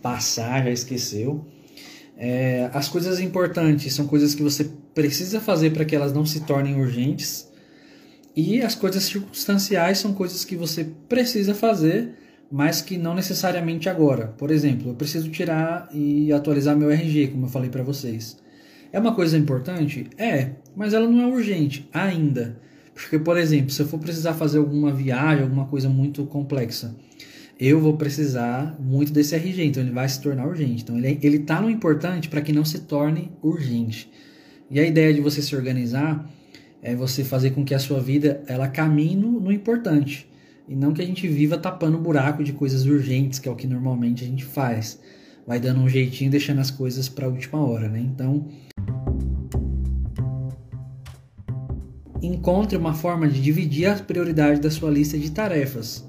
passar, 0.00 0.64
já 0.64 0.70
esqueceu. 0.70 1.44
É, 2.16 2.70
as 2.72 2.88
coisas 2.88 3.18
importantes 3.18 3.92
são 3.92 4.06
coisas 4.06 4.34
que 4.34 4.42
você 4.42 4.70
precisa 4.94 5.40
fazer 5.40 5.70
para 5.70 5.84
que 5.84 5.96
elas 5.96 6.12
não 6.12 6.24
se 6.24 6.40
tornem 6.40 6.76
urgentes. 6.76 7.47
E 8.40 8.62
as 8.62 8.76
coisas 8.76 9.02
circunstanciais 9.02 9.98
são 9.98 10.14
coisas 10.14 10.44
que 10.44 10.54
você 10.54 10.84
precisa 11.08 11.56
fazer, 11.56 12.10
mas 12.48 12.80
que 12.80 12.96
não 12.96 13.12
necessariamente 13.12 13.88
agora. 13.88 14.28
Por 14.28 14.52
exemplo, 14.52 14.90
eu 14.92 14.94
preciso 14.94 15.28
tirar 15.28 15.88
e 15.92 16.32
atualizar 16.32 16.76
meu 16.76 16.88
RG, 16.88 17.32
como 17.32 17.46
eu 17.46 17.50
falei 17.50 17.68
para 17.68 17.82
vocês. 17.82 18.38
É 18.92 19.00
uma 19.00 19.12
coisa 19.12 19.36
importante? 19.36 20.06
É, 20.16 20.52
mas 20.76 20.94
ela 20.94 21.08
não 21.08 21.20
é 21.20 21.26
urgente 21.26 21.88
ainda. 21.92 22.60
Porque, 22.94 23.18
por 23.18 23.36
exemplo, 23.36 23.70
se 23.70 23.82
eu 23.82 23.88
for 23.88 23.98
precisar 23.98 24.34
fazer 24.34 24.58
alguma 24.58 24.92
viagem, 24.92 25.42
alguma 25.42 25.66
coisa 25.66 25.88
muito 25.88 26.24
complexa, 26.24 26.94
eu 27.58 27.80
vou 27.80 27.96
precisar 27.96 28.76
muito 28.78 29.12
desse 29.12 29.34
RG, 29.34 29.64
então 29.64 29.82
ele 29.82 29.90
vai 29.90 30.08
se 30.08 30.20
tornar 30.20 30.46
urgente. 30.46 30.84
Então 30.84 30.96
ele, 30.96 31.18
ele 31.24 31.40
tá 31.40 31.60
no 31.60 31.68
importante 31.68 32.28
para 32.28 32.40
que 32.40 32.52
não 32.52 32.64
se 32.64 32.82
torne 32.82 33.32
urgente. 33.42 34.08
E 34.70 34.78
a 34.78 34.86
ideia 34.86 35.12
de 35.12 35.20
você 35.20 35.42
se 35.42 35.56
organizar 35.56 36.37
é 36.82 36.94
você 36.94 37.24
fazer 37.24 37.50
com 37.50 37.64
que 37.64 37.74
a 37.74 37.78
sua 37.78 38.00
vida 38.00 38.42
ela 38.46 38.68
caminhe 38.68 39.16
no, 39.16 39.40
no 39.40 39.52
importante 39.52 40.28
e 40.68 40.76
não 40.76 40.92
que 40.92 41.00
a 41.00 41.06
gente 41.06 41.26
viva 41.26 41.56
tapando 41.56 41.96
buraco 41.96 42.44
de 42.44 42.52
coisas 42.52 42.84
urgentes, 42.84 43.38
que 43.38 43.48
é 43.48 43.52
o 43.52 43.56
que 43.56 43.66
normalmente 43.66 44.22
a 44.22 44.26
gente 44.26 44.44
faz. 44.44 45.00
Vai 45.46 45.58
dando 45.58 45.80
um 45.80 45.88
jeitinho, 45.88 46.30
deixando 46.30 46.60
as 46.60 46.70
coisas 46.70 47.08
para 47.08 47.24
a 47.24 47.28
última 47.28 47.58
hora, 47.58 47.88
né? 47.88 48.00
Então, 48.00 48.46
encontre 52.20 52.76
uma 52.76 52.92
forma 52.92 53.26
de 53.26 53.40
dividir 53.40 53.86
as 53.86 54.02
prioridades 54.02 54.60
da 54.60 54.70
sua 54.70 54.90
lista 54.90 55.16
de 55.18 55.30
tarefas. 55.30 56.06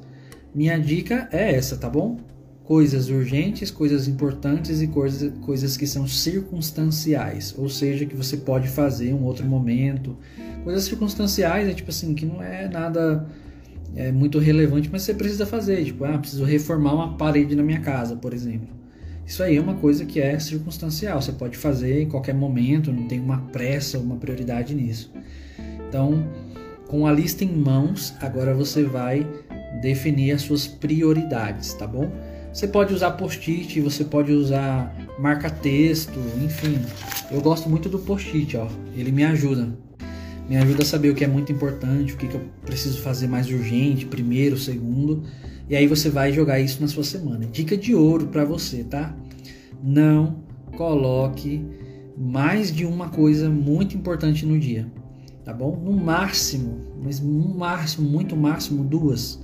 Minha 0.54 0.78
dica 0.78 1.30
é 1.32 1.56
essa, 1.56 1.78
tá 1.78 1.90
bom? 1.90 2.20
Coisas 2.66 3.10
urgentes, 3.10 3.72
coisas 3.72 4.10
importantes 4.10 4.82
e 4.82 4.88
coisas, 4.88 5.32
coisas 5.40 5.78
que 5.78 5.88
são 5.88 6.06
circunstanciais, 6.06 7.56
ou 7.58 7.70
seja, 7.70 8.06
que 8.06 8.16
você 8.16 8.36
pode 8.36 8.68
fazer 8.68 9.12
em 9.12 9.14
um 9.14 9.24
outro 9.24 9.46
momento. 9.46 10.18
Coisas 10.70 10.86
circunstanciais 10.86 11.68
é 11.68 11.74
tipo 11.74 11.90
assim, 11.90 12.14
que 12.14 12.28
não 12.28 12.44
é 12.44 12.70
nada 12.70 13.26
é, 13.96 14.12
muito 14.12 14.38
relevante, 14.38 14.88
mas 14.92 15.02
você 15.02 15.16
precisa 15.16 15.44
fazer. 15.44 15.84
Tipo, 15.84 16.06
ah, 16.06 16.16
preciso 16.16 16.44
reformar 16.44 16.94
uma 16.94 17.18
parede 17.18 17.56
na 17.56 17.64
minha 17.64 17.80
casa, 17.80 18.16
por 18.16 18.36
exemplo. 18.36 18.68
Isso 19.26 19.42
aí 19.42 19.58
é 19.58 19.60
uma 19.60 19.74
coisa 19.74 20.06
que 20.06 20.22
é 20.22 20.38
circunstancial, 20.38 21.20
você 21.20 21.32
pode 21.32 21.58
fazer 21.58 22.04
em 22.04 22.08
qualquer 22.08 22.36
momento, 22.36 22.94
não 22.94 23.08
tem 23.08 23.20
uma 23.20 23.40
pressa, 23.52 23.98
uma 23.98 24.18
prioridade 24.18 24.76
nisso. 24.76 25.12
Então, 25.88 26.24
com 26.88 27.08
a 27.08 27.12
lista 27.12 27.44
em 27.44 27.52
mãos, 27.52 28.14
agora 28.22 28.54
você 28.54 28.84
vai 28.84 29.26
definir 29.82 30.34
as 30.34 30.44
suas 30.44 30.68
prioridades, 30.68 31.74
tá 31.74 31.88
bom? 31.88 32.12
Você 32.54 32.68
pode 32.68 32.94
usar 32.94 33.14
post-it, 33.14 33.82
você 33.82 34.04
pode 34.04 34.32
usar 34.32 34.96
marca-texto, 35.18 36.20
enfim. 36.46 36.80
Eu 37.32 37.42
gosto 37.42 37.68
muito 37.68 37.90
do 37.90 37.98
post-it, 37.98 38.56
ó. 38.56 38.68
Ele 38.96 39.12
me 39.12 39.24
ajuda. 39.24 39.89
Me 40.50 40.58
ajuda 40.58 40.82
a 40.82 40.86
saber 40.86 41.12
o 41.12 41.16
que 41.16 41.24
é 41.24 41.28
muito 41.28 41.52
importante, 41.52 42.16
o 42.16 42.18
que, 42.18 42.28
que 42.28 42.34
eu 42.34 42.42
preciso 42.66 43.00
fazer 43.02 43.28
mais 43.28 43.48
urgente, 43.48 44.08
primeiro, 44.08 44.58
segundo. 44.58 45.22
E 45.70 45.76
aí 45.76 45.86
você 45.86 46.10
vai 46.10 46.34
jogar 46.34 46.60
isso 46.60 46.82
na 46.82 46.88
sua 46.88 47.04
semana. 47.04 47.46
Dica 47.46 47.78
de 47.78 47.94
ouro 47.94 48.26
para 48.26 48.44
você, 48.44 48.84
tá? 48.84 49.16
Não 49.84 50.38
coloque 50.76 51.64
mais 52.18 52.72
de 52.72 52.84
uma 52.84 53.10
coisa 53.10 53.48
muito 53.48 53.96
importante 53.96 54.44
no 54.44 54.60
dia, 54.60 54.92
tá 55.46 55.54
bom? 55.54 55.76
No 55.76 55.92
máximo, 55.92 56.82
mas 57.00 57.20
no 57.20 57.56
máximo, 57.56 58.10
muito 58.10 58.36
máximo, 58.36 58.84
duas. 58.84 59.40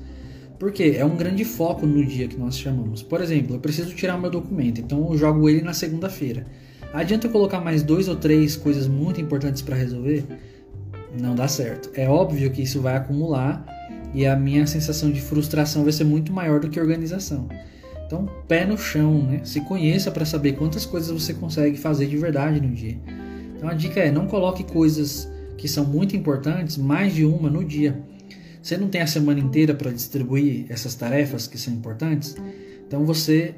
Porque 0.57 0.95
é 0.97 1.05
um 1.05 1.15
grande 1.15 1.45
foco 1.45 1.85
no 1.85 2.03
dia 2.03 2.27
que 2.27 2.35
nós 2.37 2.57
chamamos. 2.57 3.03
Por 3.03 3.21
exemplo, 3.21 3.55
eu 3.55 3.59
preciso 3.59 3.93
tirar 3.93 4.17
meu 4.17 4.31
documento, 4.31 4.81
então 4.81 5.11
eu 5.11 5.17
jogo 5.19 5.47
ele 5.47 5.61
na 5.61 5.73
segunda-feira. 5.73 6.47
Adianta 6.91 7.27
eu 7.27 7.31
colocar 7.31 7.61
mais 7.61 7.83
dois 7.83 8.07
ou 8.07 8.15
três 8.15 8.55
coisas 8.55 8.87
muito 8.87 9.21
importantes 9.21 9.61
para 9.61 9.75
resolver? 9.75 10.25
Não 11.19 11.35
dá 11.35 11.47
certo. 11.47 11.89
É 11.93 12.07
óbvio 12.07 12.51
que 12.51 12.61
isso 12.61 12.81
vai 12.81 12.95
acumular 12.95 13.65
e 14.13 14.25
a 14.25 14.35
minha 14.35 14.65
sensação 14.65 15.11
de 15.11 15.21
frustração 15.21 15.83
vai 15.83 15.91
ser 15.91 16.03
muito 16.03 16.31
maior 16.31 16.59
do 16.59 16.69
que 16.69 16.79
organização. 16.79 17.47
Então, 18.05 18.29
pé 18.47 18.65
no 18.65 18.77
chão, 18.77 19.23
né? 19.23 19.41
Se 19.43 19.61
conheça 19.61 20.11
para 20.11 20.25
saber 20.25 20.53
quantas 20.53 20.85
coisas 20.85 21.09
você 21.09 21.33
consegue 21.33 21.77
fazer 21.77 22.07
de 22.07 22.17
verdade 22.17 22.61
no 22.61 22.69
dia. 22.69 22.97
Então, 23.55 23.67
a 23.67 23.73
dica 23.73 23.99
é: 23.99 24.11
não 24.11 24.27
coloque 24.27 24.63
coisas 24.63 25.27
que 25.57 25.67
são 25.67 25.85
muito 25.85 26.15
importantes, 26.15 26.77
mais 26.77 27.13
de 27.13 27.25
uma 27.25 27.49
no 27.49 27.63
dia. 27.63 27.99
Você 28.61 28.77
não 28.77 28.87
tem 28.87 29.01
a 29.01 29.07
semana 29.07 29.39
inteira 29.39 29.73
para 29.73 29.91
distribuir 29.91 30.65
essas 30.69 30.95
tarefas 30.95 31.45
que 31.45 31.57
são 31.57 31.73
importantes, 31.73 32.35
então 32.87 33.05
você 33.05 33.53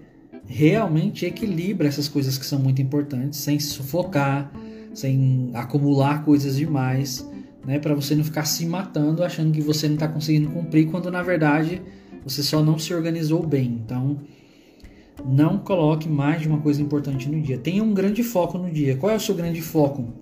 realmente 0.45 1.25
equilibra 1.25 1.87
essas 1.87 2.07
coisas 2.07 2.37
que 2.37 2.45
são 2.45 2.59
muito 2.59 2.81
importantes, 2.81 3.39
sem 3.39 3.57
se 3.57 3.67
sufocar, 3.67 4.51
sem 4.93 5.49
acumular 5.53 6.25
coisas 6.25 6.57
demais, 6.57 7.25
né, 7.67 7.77
para 7.77 7.93
você 7.93 8.15
não 8.15 8.23
ficar 8.23 8.45
se 8.45 8.65
matando 8.65 9.23
achando 9.23 9.51
que 9.51 9.61
você 9.61 9.87
não 9.87 9.95
está 9.95 10.07
conseguindo 10.07 10.49
cumprir, 10.49 10.87
quando 10.87 11.11
na 11.11 11.21
verdade 11.21 11.81
você 12.23 12.41
só 12.41 12.63
não 12.63 12.79
se 12.79 12.93
organizou 12.93 13.45
bem. 13.45 13.81
Então, 13.83 14.21
não 15.25 15.57
coloque 15.57 16.07
mais 16.07 16.41
de 16.41 16.47
uma 16.47 16.59
coisa 16.59 16.81
importante 16.81 17.27
no 17.27 17.41
dia. 17.41 17.57
Tenha 17.57 17.83
um 17.83 17.93
grande 17.93 18.23
foco 18.23 18.57
no 18.57 18.71
dia. 18.71 18.95
Qual 18.95 19.11
é 19.11 19.15
o 19.15 19.19
seu 19.19 19.35
grande 19.35 19.61
foco 19.61 20.13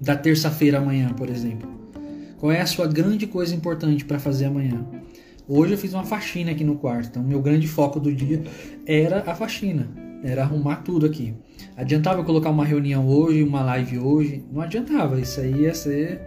da 0.00 0.14
terça-feira 0.16 0.78
amanhã, 0.78 1.08
por 1.08 1.28
exemplo? 1.28 1.68
Qual 2.38 2.52
é 2.52 2.60
a 2.60 2.66
sua 2.66 2.86
grande 2.86 3.26
coisa 3.26 3.54
importante 3.54 4.04
para 4.04 4.18
fazer 4.18 4.44
amanhã? 4.44 4.86
Hoje 5.48 5.72
eu 5.72 5.78
fiz 5.78 5.92
uma 5.92 6.04
faxina 6.04 6.52
aqui 6.52 6.62
no 6.62 6.76
quarto, 6.76 7.08
então 7.08 7.22
meu 7.22 7.42
grande 7.42 7.66
foco 7.66 7.98
do 7.98 8.14
dia 8.14 8.44
era 8.86 9.24
a 9.26 9.34
faxina, 9.34 9.88
era 10.22 10.42
arrumar 10.42 10.76
tudo 10.76 11.06
aqui. 11.06 11.34
Adiantava 11.76 12.22
colocar 12.24 12.50
uma 12.50 12.64
reunião 12.64 13.06
hoje, 13.06 13.42
uma 13.42 13.62
live 13.62 13.98
hoje? 13.98 14.44
Não 14.52 14.60
adiantava, 14.60 15.20
isso 15.20 15.40
aí 15.40 15.62
ia 15.62 15.74
ser 15.74 16.20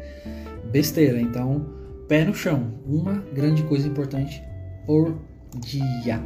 besteira. 0.72 1.20
Então, 1.20 1.66
pé 2.08 2.26
no 2.26 2.34
chão, 2.34 2.74
uma 2.86 3.24
grande 3.34 3.64
coisa 3.64 3.88
importante 3.88 4.44
por 4.86 5.16
dia. 5.60 6.22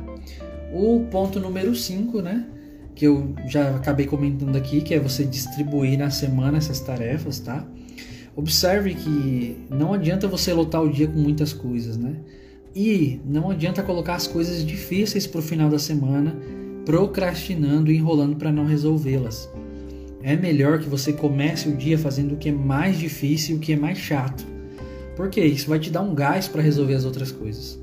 O 0.73 1.05
ponto 1.11 1.39
número 1.39 1.75
5, 1.75 2.21
né? 2.21 2.45
Que 2.95 3.05
eu 3.05 3.35
já 3.47 3.75
acabei 3.75 4.05
comentando 4.05 4.55
aqui, 4.55 4.81
que 4.81 4.93
é 4.93 4.99
você 4.99 5.23
distribuir 5.23 5.97
na 5.97 6.09
semana 6.09 6.57
essas 6.57 6.79
tarefas, 6.79 7.39
tá? 7.39 7.65
Observe 8.35 8.93
que 8.93 9.57
não 9.69 9.93
adianta 9.93 10.27
você 10.27 10.53
lotar 10.53 10.83
o 10.83 10.91
dia 10.91 11.07
com 11.07 11.19
muitas 11.19 11.53
coisas, 11.53 11.97
né? 11.97 12.15
E 12.75 13.19
não 13.25 13.49
adianta 13.49 13.81
colocar 13.81 14.15
as 14.15 14.27
coisas 14.27 14.63
difíceis 14.63 15.25
para 15.25 15.39
o 15.39 15.41
final 15.41 15.69
da 15.69 15.79
semana, 15.79 16.35
procrastinando 16.87 17.91
e 17.91 17.97
enrolando 17.97 18.37
para 18.37 18.49
não 18.49 18.65
resolvê-las. 18.65 19.51
É 20.23 20.37
melhor 20.37 20.79
que 20.79 20.87
você 20.87 21.11
comece 21.11 21.67
o 21.67 21.75
dia 21.75 21.97
fazendo 21.97 22.35
o 22.35 22.37
que 22.37 22.47
é 22.47 22.51
mais 22.53 22.97
difícil 22.97 23.55
e 23.55 23.57
o 23.57 23.61
que 23.61 23.73
é 23.73 23.75
mais 23.75 23.97
chato. 23.97 24.47
Porque 25.13 25.43
isso 25.43 25.67
vai 25.67 25.79
te 25.79 25.89
dar 25.89 26.01
um 26.01 26.15
gás 26.15 26.47
para 26.47 26.61
resolver 26.61 26.93
as 26.93 27.03
outras 27.03 27.29
coisas. 27.29 27.77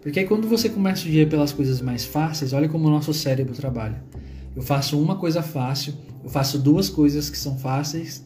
Porque 0.00 0.24
quando 0.24 0.48
você 0.48 0.70
começa 0.70 1.06
o 1.06 1.10
dia 1.10 1.26
pelas 1.26 1.52
coisas 1.52 1.82
mais 1.82 2.06
fáceis, 2.06 2.54
olha 2.54 2.66
como 2.66 2.88
o 2.88 2.90
nosso 2.90 3.12
cérebro 3.12 3.52
trabalha. 3.52 4.02
Eu 4.56 4.62
faço 4.62 4.98
uma 4.98 5.16
coisa 5.16 5.42
fácil, 5.42 5.92
Eu 6.24 6.30
faço 6.30 6.58
duas 6.58 6.88
coisas 6.88 7.28
que 7.28 7.36
são 7.36 7.58
fáceis 7.58 8.24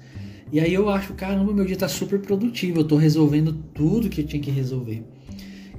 e 0.53 0.61
aí 0.61 0.73
eu 0.73 0.89
acho, 0.89 1.15
caramba, 1.15 1.53
meu 1.53 1.65
dia 1.65 1.77
tá 1.77 1.89
super 1.89 2.21
produtivo, 2.21 2.79
eu 2.79 2.85
tô 2.85 2.95
resolvendo 2.95 3.53
tudo 3.75 4.09
que 4.09 4.21
eu 4.21 4.27
tinha 4.27 4.41
que 4.41 4.51
resolver. 4.53 5.03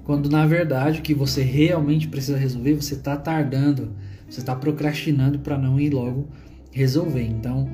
Quando 0.04 0.30
na 0.30 0.46
verdade 0.46 1.00
o 1.00 1.02
que 1.02 1.14
você 1.14 1.42
realmente 1.42 2.10
precisa 2.10 2.38
resolver, 2.38 2.74
você 2.74 2.98
tá 2.98 3.16
tardando, 3.16 3.96
você 4.36 4.42
tá 4.42 4.56
procrastinando 4.56 5.40
para 5.40 5.58
não 5.58 5.80
ir 5.80 5.92
logo 5.92 6.28
resolver. 6.72 7.24
Então, 7.24 7.70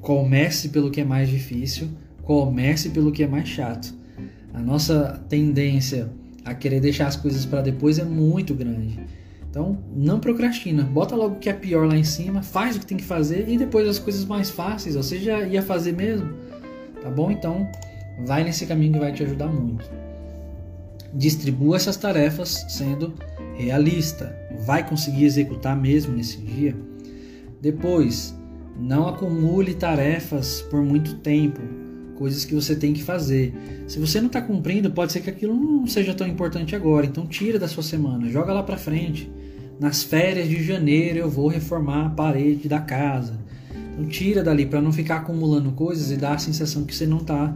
comece 0.00 0.68
pelo 0.68 0.90
que 0.90 1.00
é 1.00 1.04
mais 1.04 1.28
difícil, 1.28 1.88
comece 2.22 2.90
pelo 2.90 3.10
que 3.10 3.22
é 3.22 3.26
mais 3.26 3.48
chato. 3.48 3.94
A 4.52 4.60
nossa 4.60 5.22
tendência 5.28 6.10
a 6.44 6.54
querer 6.54 6.80
deixar 6.80 7.06
as 7.06 7.16
coisas 7.16 7.44
para 7.44 7.62
depois 7.62 7.98
é 7.98 8.04
muito 8.04 8.54
grande. 8.54 9.00
Então, 9.50 9.78
não 9.94 10.20
procrastina, 10.20 10.84
bota 10.84 11.16
logo 11.16 11.36
o 11.36 11.38
que 11.38 11.48
é 11.48 11.52
pior 11.54 11.86
lá 11.86 11.96
em 11.96 12.04
cima, 12.04 12.42
faz 12.42 12.76
o 12.76 12.80
que 12.80 12.86
tem 12.86 12.98
que 12.98 13.04
fazer 13.04 13.48
e 13.48 13.56
depois 13.56 13.88
as 13.88 13.98
coisas 13.98 14.24
mais 14.24 14.50
fáceis, 14.50 14.94
você 14.94 15.18
já 15.18 15.40
ia 15.42 15.62
fazer 15.62 15.92
mesmo, 15.92 16.28
tá 17.02 17.10
bom? 17.10 17.30
Então, 17.30 17.66
vai 18.26 18.44
nesse 18.44 18.66
caminho 18.66 18.92
que 18.94 18.98
vai 18.98 19.12
te 19.12 19.22
ajudar 19.22 19.48
muito. 19.48 19.90
Distribua 21.14 21.76
essas 21.76 21.96
tarefas 21.96 22.66
sendo 22.68 23.14
realista. 23.56 24.36
Vai 24.64 24.86
conseguir 24.88 25.24
executar 25.24 25.76
mesmo 25.76 26.16
nesse 26.16 26.38
dia? 26.38 26.76
Depois, 27.60 28.34
não 28.78 29.08
acumule 29.08 29.74
tarefas 29.74 30.62
por 30.70 30.82
muito 30.82 31.16
tempo, 31.16 31.60
coisas 32.16 32.44
que 32.44 32.54
você 32.54 32.76
tem 32.76 32.92
que 32.92 33.02
fazer. 33.02 33.52
Se 33.86 33.98
você 33.98 34.20
não 34.20 34.28
está 34.28 34.40
cumprindo, 34.40 34.90
pode 34.90 35.12
ser 35.12 35.20
que 35.20 35.30
aquilo 35.30 35.54
não 35.54 35.86
seja 35.86 36.14
tão 36.14 36.26
importante 36.26 36.76
agora. 36.76 37.06
Então 37.06 37.26
tira 37.26 37.58
da 37.58 37.68
sua 37.68 37.82
semana, 37.82 38.28
joga 38.28 38.52
lá 38.52 38.62
para 38.62 38.76
frente. 38.76 39.30
Nas 39.80 40.02
férias 40.02 40.48
de 40.48 40.62
janeiro 40.62 41.18
eu 41.18 41.30
vou 41.30 41.48
reformar 41.48 42.06
a 42.06 42.10
parede 42.10 42.68
da 42.68 42.80
casa. 42.80 43.38
Então 43.92 44.06
tira 44.06 44.42
dali 44.42 44.66
para 44.66 44.80
não 44.80 44.92
ficar 44.92 45.18
acumulando 45.18 45.72
coisas 45.72 46.10
e 46.10 46.16
dar 46.16 46.34
a 46.34 46.38
sensação 46.38 46.84
que 46.84 46.94
você 46.94 47.06
não 47.06 47.18
está 47.18 47.54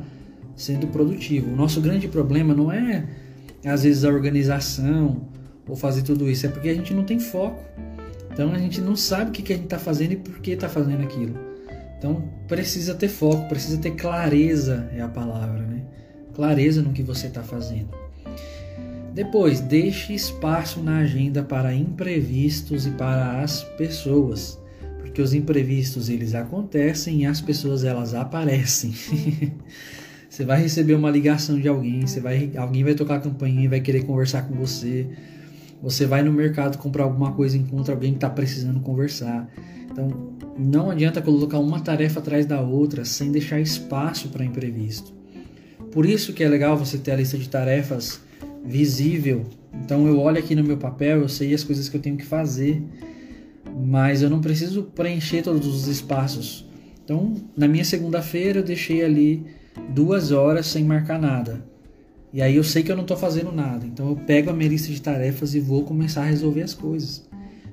sendo 0.57 0.87
produtivo. 0.89 1.53
O 1.53 1.57
nosso 1.57 1.81
grande 1.81 2.09
problema 2.09 2.55
não 2.55 2.71
é 2.71 3.05
às 3.65 3.85
vezes 3.85 4.05
a 4.05 4.09
organização 4.09 5.29
ou 5.69 5.77
fazer 5.77 6.03
tudo 6.03 6.31
isso, 6.31 6.47
é 6.47 6.49
porque 6.49 6.69
a 6.69 6.75
gente 6.75 6.93
não 6.93 7.05
tem 7.05 7.19
foco. 7.19 7.63
Então 8.33 8.53
a 8.53 8.59
gente 8.59 8.81
não 8.81 8.97
sabe 8.97 9.31
o 9.31 9.33
que, 9.33 9.53
a 9.53 9.57
gente 9.57 9.65
está 9.65 9.79
fazendo 9.79 10.13
e 10.13 10.17
por 10.17 10.39
que 10.41 10.53
está 10.53 10.69
fazendo 10.69 11.03
aquilo. 11.03 11.39
Então 11.99 12.25
precisa 12.49 12.95
ter 12.95 13.09
foco, 13.09 13.49
precisa 13.49 13.79
ter 13.79 13.93
clareza 13.93 14.89
é 14.95 15.01
a 15.01 15.09
palavra, 15.09 15.61
né? 15.61 15.83
Clareza 16.35 16.83
no 16.83 16.93
que 16.93 17.03
você 17.03 17.27
está 17.27 17.43
fazendo. 17.43 17.91
Depois, 19.15 19.61
deixe 19.61 20.15
espaço 20.15 20.83
na 20.83 21.01
agenda 21.01 21.43
para 21.43 21.75
imprevistos 21.75 22.87
e 22.87 22.91
para 22.93 23.43
as 23.43 23.63
pessoas, 23.63 24.59
porque 25.01 25.21
os 25.21 25.35
imprevistos 25.35 26.09
eles 26.09 26.35
acontecem 26.35 27.21
e 27.21 27.27
as 27.27 27.39
pessoas 27.39 27.85
elas 27.85 28.15
aparecem. 28.15 28.91
você 30.31 30.47
vai 30.47 30.63
receber 30.63 30.95
uma 30.95 31.11
ligação 31.11 31.61
de 31.61 31.69
alguém, 31.69 32.07
você 32.07 32.21
vai, 32.21 32.53
alguém 32.57 32.83
vai 32.83 32.95
tocar 32.95 33.17
a 33.17 33.21
campainha 33.21 33.65
e 33.65 33.69
vai 33.69 33.81
querer 33.81 34.05
conversar 34.05 34.49
com 34.49 34.55
você 34.55 35.07
você 35.83 36.07
vai 36.07 36.23
no 36.23 36.33
mercado 36.33 36.79
comprar 36.79 37.03
alguma 37.03 37.33
coisa 37.33 37.57
e 37.57 37.61
encontra 37.61 37.93
alguém 37.93 38.13
que 38.13 38.19
está 38.19 38.31
precisando 38.31 38.79
conversar. 38.81 39.51
Então, 39.91 40.33
não 40.57 40.91
adianta 40.91 41.21
colocar 41.21 41.59
uma 41.59 41.81
tarefa 41.81 42.21
atrás 42.21 42.47
da 42.47 42.61
outra 42.61 43.05
sem 43.05 43.33
deixar 43.33 43.61
espaço 43.61 44.29
para 44.29 44.45
imprevisto. 44.45 45.13
Por 45.91 46.07
isso 46.07 46.33
que 46.33 46.45
é 46.45 46.49
legal 46.49 46.77
você 46.77 46.97
ter 46.97 47.11
a 47.11 47.17
lista 47.17 47.37
de 47.37 47.49
tarefas 47.49 48.21
visível. 48.65 49.45
Então, 49.75 50.07
eu 50.07 50.21
olho 50.21 50.39
aqui 50.39 50.55
no 50.55 50.63
meu 50.63 50.77
papel, 50.77 51.21
eu 51.21 51.29
sei 51.29 51.53
as 51.53 51.65
coisas 51.65 51.89
que 51.89 51.97
eu 51.97 52.01
tenho 52.01 52.17
que 52.17 52.25
fazer, 52.25 52.83
mas 53.85 54.23
eu 54.23 54.31
não 54.31 54.41
preciso 54.41 54.85
preencher 54.85 55.43
todos 55.43 55.67
os 55.67 55.89
espaços. 55.89 56.67
Então, 57.05 57.35
na 57.57 57.67
minha 57.67 57.85
segunda-feira, 57.85 58.61
eu 58.61 58.65
deixei 58.65 59.05
ali 59.05 59.45
duas 59.93 60.31
horas 60.31 60.67
sem 60.67 60.85
marcar 60.85 61.21
nada. 61.21 61.72
E 62.33 62.41
aí 62.41 62.57
eu 62.57 62.65
sei 62.65 62.83
que 62.83 62.91
eu 62.91 62.97
não 62.97 63.03
estou 63.03 63.17
fazendo 63.17 63.53
nada. 63.53 63.85
Então 63.85 64.09
eu 64.09 64.17
pego 64.17 64.51
a 64.51 64.53
minha 64.55 64.71
lista 64.71 64.91
de 64.91 65.03
tarefas 65.03 65.55
e 65.55 65.61
vou 65.61 65.85
começar 65.85 66.23
a 66.23 66.27
resolver 66.27 66.63
as 66.63 66.73
coisas. 66.73 67.29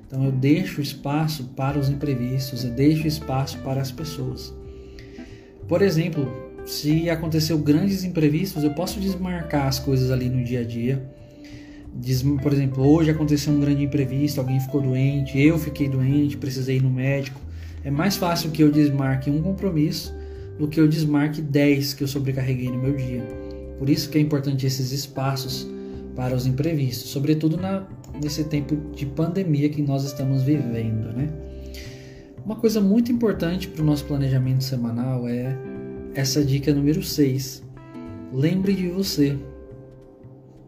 Então 0.06 0.24
eu 0.24 0.32
deixo 0.32 0.80
espaço 0.80 1.44
para 1.56 1.78
os 1.78 1.88
imprevistos, 1.88 2.64
eu 2.64 2.70
deixo 2.72 3.06
espaço 3.06 3.58
para 3.58 3.80
as 3.80 3.90
pessoas. 3.90 4.52
Por 5.66 5.82
exemplo, 5.82 6.28
se 6.66 7.08
aconteceu 7.08 7.56
grandes 7.56 8.04
imprevistos, 8.04 8.62
eu 8.62 8.72
posso 8.72 9.00
desmarcar 9.00 9.66
as 9.66 9.78
coisas 9.78 10.10
ali 10.10 10.28
no 10.28 10.44
dia 10.44 10.60
a 10.60 10.64
dia. 10.64 11.10
Por 12.42 12.52
exemplo, 12.52 12.86
hoje 12.86 13.10
aconteceu 13.10 13.52
um 13.52 13.60
grande 13.60 13.84
imprevisto, 13.84 14.40
alguém 14.40 14.60
ficou 14.60 14.80
doente, 14.80 15.40
eu 15.40 15.58
fiquei 15.58 15.88
doente, 15.88 16.36
precisei 16.36 16.76
ir 16.76 16.82
no 16.82 16.90
médico. 16.90 17.40
É 17.82 17.90
mais 17.90 18.16
fácil 18.16 18.50
que 18.50 18.62
eu 18.62 18.70
desmarque 18.70 19.30
um 19.30 19.40
compromisso 19.40 20.14
do 20.58 20.68
que 20.68 20.78
eu 20.78 20.86
desmarque 20.86 21.40
10 21.40 21.94
que 21.94 22.04
eu 22.04 22.08
sobrecarreguei 22.08 22.68
no 22.68 22.78
meu 22.78 22.94
dia. 22.94 23.49
Por 23.80 23.88
isso 23.88 24.10
que 24.10 24.18
é 24.18 24.20
importante 24.20 24.66
esses 24.66 24.92
espaços 24.92 25.66
para 26.14 26.36
os 26.36 26.46
imprevistos, 26.46 27.08
sobretudo 27.08 27.56
na, 27.56 27.88
nesse 28.22 28.44
tempo 28.44 28.76
de 28.94 29.06
pandemia 29.06 29.70
que 29.70 29.80
nós 29.80 30.04
estamos 30.04 30.42
vivendo, 30.42 31.10
né? 31.16 31.32
Uma 32.44 32.56
coisa 32.56 32.78
muito 32.78 33.10
importante 33.10 33.66
para 33.66 33.80
o 33.80 33.86
nosso 33.86 34.04
planejamento 34.04 34.64
semanal 34.64 35.26
é 35.26 35.56
essa 36.14 36.44
dica 36.44 36.74
número 36.74 37.02
6. 37.02 37.62
Lembre 38.34 38.74
de 38.74 38.88
você. 38.88 39.38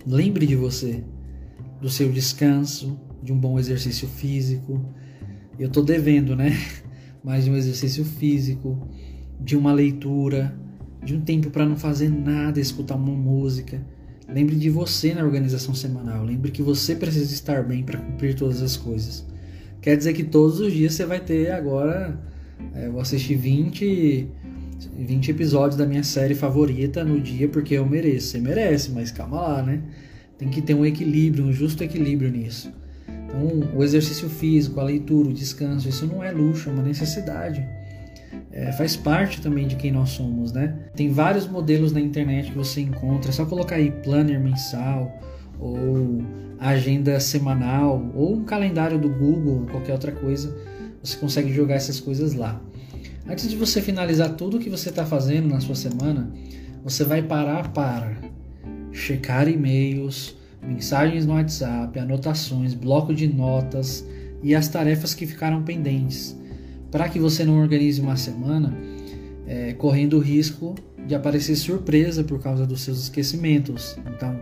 Lembre 0.07 0.47
de 0.47 0.57
você, 0.57 1.05
do 1.83 1.91
seu 1.91 2.11
descanso, 2.11 2.99
de 3.23 3.31
um 3.31 3.39
bom 3.39 3.59
exercício 3.59 4.09
físico. 4.09 4.83
Eu 5.59 5.69
estou 5.69 5.85
devendo, 5.85 6.35
né? 6.35 6.57
Mais 7.23 7.45
de 7.45 7.51
um 7.51 7.57
exercício 7.57 8.07
físico, 8.07 8.89
de 9.39 9.55
uma 9.55 9.71
leitura, 9.71 10.59
de 11.03 11.15
um 11.15 11.21
tempo 11.21 11.51
para 11.51 11.67
não 11.67 11.77
fazer 11.77 12.09
nada, 12.09 12.61
escutar 12.61 12.95
uma 12.95 13.13
música. 13.13 13.81
Lembre 14.29 14.55
de 14.55 14.71
você 14.71 15.15
na 15.15 15.25
organização 15.25 15.75
semanal. 15.75 16.25
Lembre 16.25 16.51
que 16.51 16.63
você 16.63 16.95
precisa 16.95 17.35
estar 17.35 17.65
bem 17.65 17.83
para 17.83 17.99
cumprir 17.99 18.35
todas 18.35 18.63
as 18.63 18.77
coisas. 18.77 19.27
Quer 19.81 19.97
dizer 19.97 20.13
que 20.13 20.23
todos 20.23 20.61
os 20.61 20.73
dias 20.73 20.95
você 20.95 21.05
vai 21.05 21.21
ter 21.21 21.51
agora. 21.51 22.19
É, 22.75 22.89
vou 22.89 23.01
assistir 23.01 23.35
20, 23.35 24.29
20 24.97 25.31
episódios 25.31 25.77
da 25.77 25.85
minha 25.85 26.05
série 26.05 26.35
favorita 26.35 27.05
no 27.05 27.21
dia 27.21 27.49
porque 27.49 27.75
eu 27.75 27.85
mereço. 27.85 28.29
Você 28.29 28.39
merece, 28.39 28.93
mas 28.93 29.11
calma 29.11 29.41
lá, 29.41 29.63
né? 29.63 29.83
Tem 30.39 30.49
que 30.49 30.63
ter 30.63 30.75
um 30.75 30.87
equilíbrio, 30.87 31.45
um 31.45 31.53
justo 31.53 31.83
equilíbrio 31.83 32.31
nisso. 32.31 32.73
Então, 33.09 33.77
o 33.77 33.83
exercício 33.83 34.29
físico, 34.29 34.79
a 34.79 34.85
leitura, 34.85 35.29
o 35.29 35.33
descanso, 35.33 35.89
isso 35.89 36.07
não 36.07 36.23
é 36.23 36.31
luxo, 36.31 36.69
é 36.69 36.73
uma 36.73 36.83
necessidade 36.83 37.67
é, 38.53 38.73
faz 38.73 38.97
parte 38.97 39.41
também 39.41 39.67
de 39.67 39.77
quem 39.77 39.91
nós 39.91 40.11
somos, 40.11 40.53
né? 40.53 40.77
Tem 40.95 41.11
vários 41.11 41.47
modelos 41.47 41.93
na 41.93 42.01
internet 42.01 42.51
que 42.51 42.57
você 42.57 42.81
encontra, 42.81 43.31
é 43.31 43.33
só 43.33 43.45
colocar 43.47 43.77
aí 43.77 43.91
planner 43.91 44.41
mensal 44.41 45.11
ou 45.59 46.23
agenda 46.59 47.19
semanal 47.19 48.11
ou 48.15 48.35
um 48.35 48.45
calendário 48.45 48.99
do 48.99 49.09
Google, 49.09 49.67
qualquer 49.71 49.93
outra 49.93 50.13
coisa, 50.13 50.57
você 51.03 51.17
consegue 51.17 51.53
jogar 51.53 51.75
essas 51.75 51.99
coisas 51.99 52.35
lá. 52.35 52.61
Antes 53.29 53.49
de 53.49 53.57
você 53.57 53.81
finalizar 53.81 54.35
tudo 54.35 54.57
o 54.57 54.61
que 54.61 54.71
você 54.71 54.89
está 54.89 55.05
fazendo 55.07 55.49
na 55.49 55.61
sua 55.61 55.75
semana, 55.75 56.31
você 56.85 57.05
vai 57.05 57.23
parar 57.23 57.73
para 57.73 58.17
checar 58.93 59.49
e-mails, 59.49 60.37
mensagens 60.63 61.25
no 61.25 61.35
WhatsApp, 61.35 61.99
anotações, 61.99 62.75
bloco 62.75 63.15
de 63.15 63.27
notas 63.27 64.07
e 64.43 64.55
as 64.55 64.69
tarefas 64.69 65.15
que 65.15 65.27
ficaram 65.27 65.63
pendentes 65.63 66.37
para 66.93 67.09
que 67.09 67.19
você 67.19 67.43
não 67.45 67.59
organize 67.59 68.01
uma 68.01 68.17
semana 68.17 68.77
é, 69.47 69.73
correndo 69.73 70.19
o 70.19 70.21
risco 70.21 70.75
de 71.07 71.15
aparecer 71.15 71.57
surpresa 71.57 72.23
por 72.23 72.41
causa 72.41 72.67
dos 72.67 72.83
seus 72.83 73.03
esquecimentos. 73.03 73.99
Então, 74.07 74.39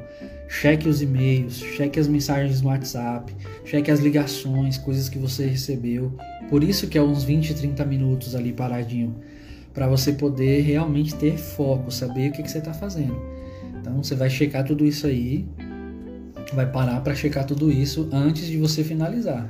cheque 0.48 0.88
os 0.88 1.00
e-mails, 1.00 1.58
cheque 1.58 1.98
as 1.98 2.08
mensagens 2.08 2.60
no 2.60 2.68
WhatsApp, 2.68 3.32
cheque 3.64 3.90
as 3.90 4.00
ligações, 4.00 4.76
coisas 4.76 5.08
que 5.08 5.16
você 5.16 5.46
recebeu. 5.46 6.12
Por 6.50 6.64
isso 6.64 6.88
que 6.88 6.98
é 6.98 7.02
uns 7.02 7.22
20, 7.22 7.54
30 7.54 7.84
minutos 7.84 8.34
ali 8.34 8.52
paradinho, 8.52 9.14
para 9.72 9.86
você 9.86 10.12
poder 10.12 10.62
realmente 10.62 11.14
ter 11.14 11.38
foco, 11.38 11.90
saber 11.90 12.30
o 12.30 12.32
que, 12.32 12.42
que 12.42 12.50
você 12.50 12.58
está 12.58 12.74
fazendo. 12.74 13.16
Então, 13.80 14.02
você 14.02 14.16
vai 14.16 14.28
checar 14.28 14.64
tudo 14.64 14.84
isso 14.84 15.06
aí, 15.06 15.46
vai 16.52 16.70
parar 16.70 17.00
para 17.00 17.14
checar 17.14 17.46
tudo 17.46 17.70
isso 17.70 18.08
antes 18.12 18.46
de 18.46 18.58
você 18.58 18.82
finalizar. 18.82 19.48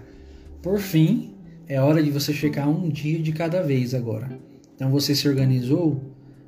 Por 0.63 0.79
fim, 0.79 1.33
é 1.71 1.81
hora 1.81 2.03
de 2.03 2.11
você 2.11 2.33
checar 2.33 2.69
um 2.69 2.89
dia 2.89 3.21
de 3.21 3.31
cada 3.31 3.63
vez 3.63 3.95
agora. 3.95 4.29
Então 4.75 4.91
você 4.91 5.15
se 5.15 5.29
organizou, 5.29 6.03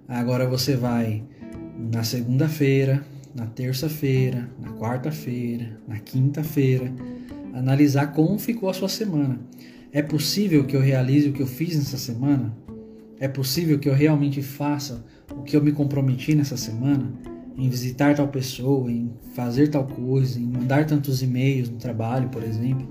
agora 0.09 0.49
você 0.49 0.75
vai 0.75 1.23
na 1.93 2.03
segunda-feira, 2.03 3.05
na 3.33 3.47
terça-feira, 3.47 4.51
na 4.61 4.73
quarta-feira, 4.73 5.79
na 5.87 6.01
quinta-feira, 6.01 6.93
analisar 7.55 8.09
como 8.09 8.37
ficou 8.37 8.69
a 8.69 8.75
sua 8.75 8.89
semana. 8.89 9.39
É 9.93 10.03
possível 10.03 10.65
que 10.65 10.75
eu 10.75 10.81
realize 10.81 11.29
o 11.29 11.33
que 11.33 11.43
eu 11.43 11.47
fiz 11.47 11.77
nessa 11.77 11.99
semana? 11.99 12.53
É 13.21 13.29
possível 13.29 13.79
que 13.79 13.89
eu 13.89 13.95
realmente 13.95 14.43
faça 14.43 15.05
o 15.31 15.43
que 15.43 15.57
eu 15.57 15.63
me 15.63 15.71
comprometi 15.71 16.35
nessa 16.35 16.57
semana? 16.57 17.13
Em 17.57 17.69
visitar 17.69 18.17
tal 18.17 18.27
pessoa, 18.27 18.91
em 18.91 19.13
fazer 19.37 19.69
tal 19.69 19.87
coisa, 19.87 20.41
em 20.41 20.47
mandar 20.47 20.85
tantos 20.85 21.23
e-mails 21.23 21.71
no 21.71 21.77
trabalho, 21.77 22.29
por 22.29 22.43
exemplo? 22.43 22.89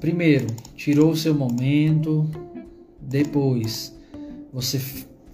Primeiro, 0.00 0.46
tirou 0.76 1.10
o 1.10 1.16
seu 1.16 1.34
momento, 1.34 2.28
Depois, 3.00 3.94
você 4.52 4.80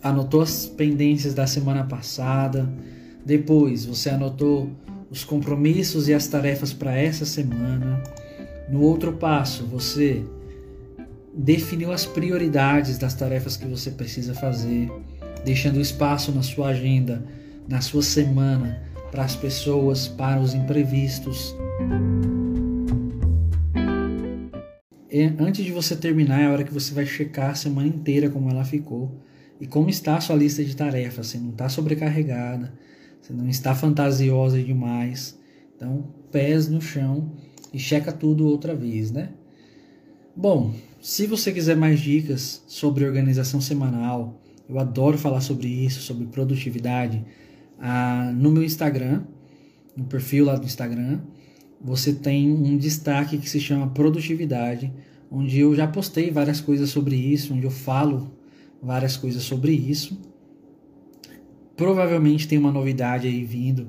anotou 0.03 0.43
as 0.43 0.67
pendências 0.67 1.33
da 1.33 1.47
semana 1.47 1.85
passada. 1.85 2.69
Depois, 3.25 3.87
você 3.87 4.11
anotou 4.11 4.69
os 5.11 5.25
compromissos 5.25 6.09
e 6.09 6.15
as 6.15 6.27
tarefas 6.27 6.73
para 6.73 6.95
essa 6.95 7.25
semana. 7.25 8.03
No 8.69 8.83
outro 8.83 9.15
passo, 9.15 9.65
você 9.65 10.23
definiu 11.35 11.93
as 11.93 12.05
prioridades 12.05 12.99
das 12.99 13.15
tarefas 13.15 13.57
que 13.57 13.67
você 13.67 13.91
precisa 13.91 14.35
fazer, 14.35 14.91
deixando 15.45 15.81
espaço 15.81 16.31
na 16.31 16.43
sua 16.43 16.69
agenda, 16.69 17.25
na 17.67 17.81
sua 17.81 18.03
semana, 18.03 18.83
para 19.11 19.25
as 19.25 19.35
pessoas, 19.35 20.09
para 20.09 20.41
os 20.41 20.53
imprevistos. 20.53 21.55
E 25.13 25.25
antes 25.39 25.63
de 25.63 25.71
você 25.71 25.95
terminar, 25.95 26.41
é 26.41 26.47
a 26.47 26.51
hora 26.51 26.65
que 26.65 26.73
você 26.73 26.95
vai 26.95 27.05
checar 27.05 27.51
a 27.51 27.55
semana 27.55 27.87
inteira 27.87 28.31
como 28.31 28.49
ela 28.49 28.65
ficou 28.65 29.15
e 29.61 29.67
como 29.67 29.91
está 29.91 30.17
a 30.17 30.21
sua 30.23 30.35
lista 30.35 30.65
de 30.65 30.75
tarefas. 30.75 31.27
Você 31.27 31.39
não 31.39 31.51
está 31.51 31.69
sobrecarregada, 31.69 32.73
você 33.21 33.35
não 33.35 33.47
está 33.47 33.75
fantasiosa 33.75 34.59
demais. 34.59 35.39
Então, 35.77 36.07
pés 36.31 36.67
no 36.67 36.81
chão 36.81 37.31
e 37.75 37.79
checa 37.79 38.11
tudo 38.11 38.47
outra 38.47 38.75
vez, 38.75 39.11
né? 39.11 39.29
Bom, 40.35 40.75
se 40.99 41.27
você 41.27 41.53
quiser 41.53 41.77
mais 41.77 42.01
dicas 42.01 42.65
sobre 42.67 43.05
organização 43.05 43.61
semanal, 43.61 44.41
eu 44.67 44.79
adoro 44.79 45.19
falar 45.19 45.43
sobre 45.43 45.69
isso, 45.69 46.01
sobre 46.01 46.25
produtividade. 46.25 47.23
Ah, 47.79 48.33
no 48.35 48.51
meu 48.51 48.63
Instagram, 48.63 49.25
no 49.95 50.05
perfil 50.05 50.47
lá 50.47 50.57
do 50.57 50.65
Instagram, 50.65 51.21
você 51.83 52.13
tem 52.13 52.51
um 52.53 52.77
destaque 52.77 53.39
que 53.39 53.51
se 53.51 53.59
chama 53.59 53.89
produtividade, 53.89 54.93
onde 55.31 55.59
eu 55.59 55.75
já 55.75 55.87
postei 55.87 56.31
várias 56.31 56.61
coisas 56.61 56.91
sobre 56.91 57.17
isso, 57.17 57.55
onde 57.55 57.65
eu 57.65 57.71
falo 57.71 58.31
várias 58.81 59.17
coisas 59.17 59.43
sobre 59.43 59.73
isso. 59.73 60.21
Provavelmente 61.77 62.47
tem 62.47 62.59
uma 62.59 62.71
novidade 62.71 63.27
aí 63.27 63.45
vindo 63.45 63.89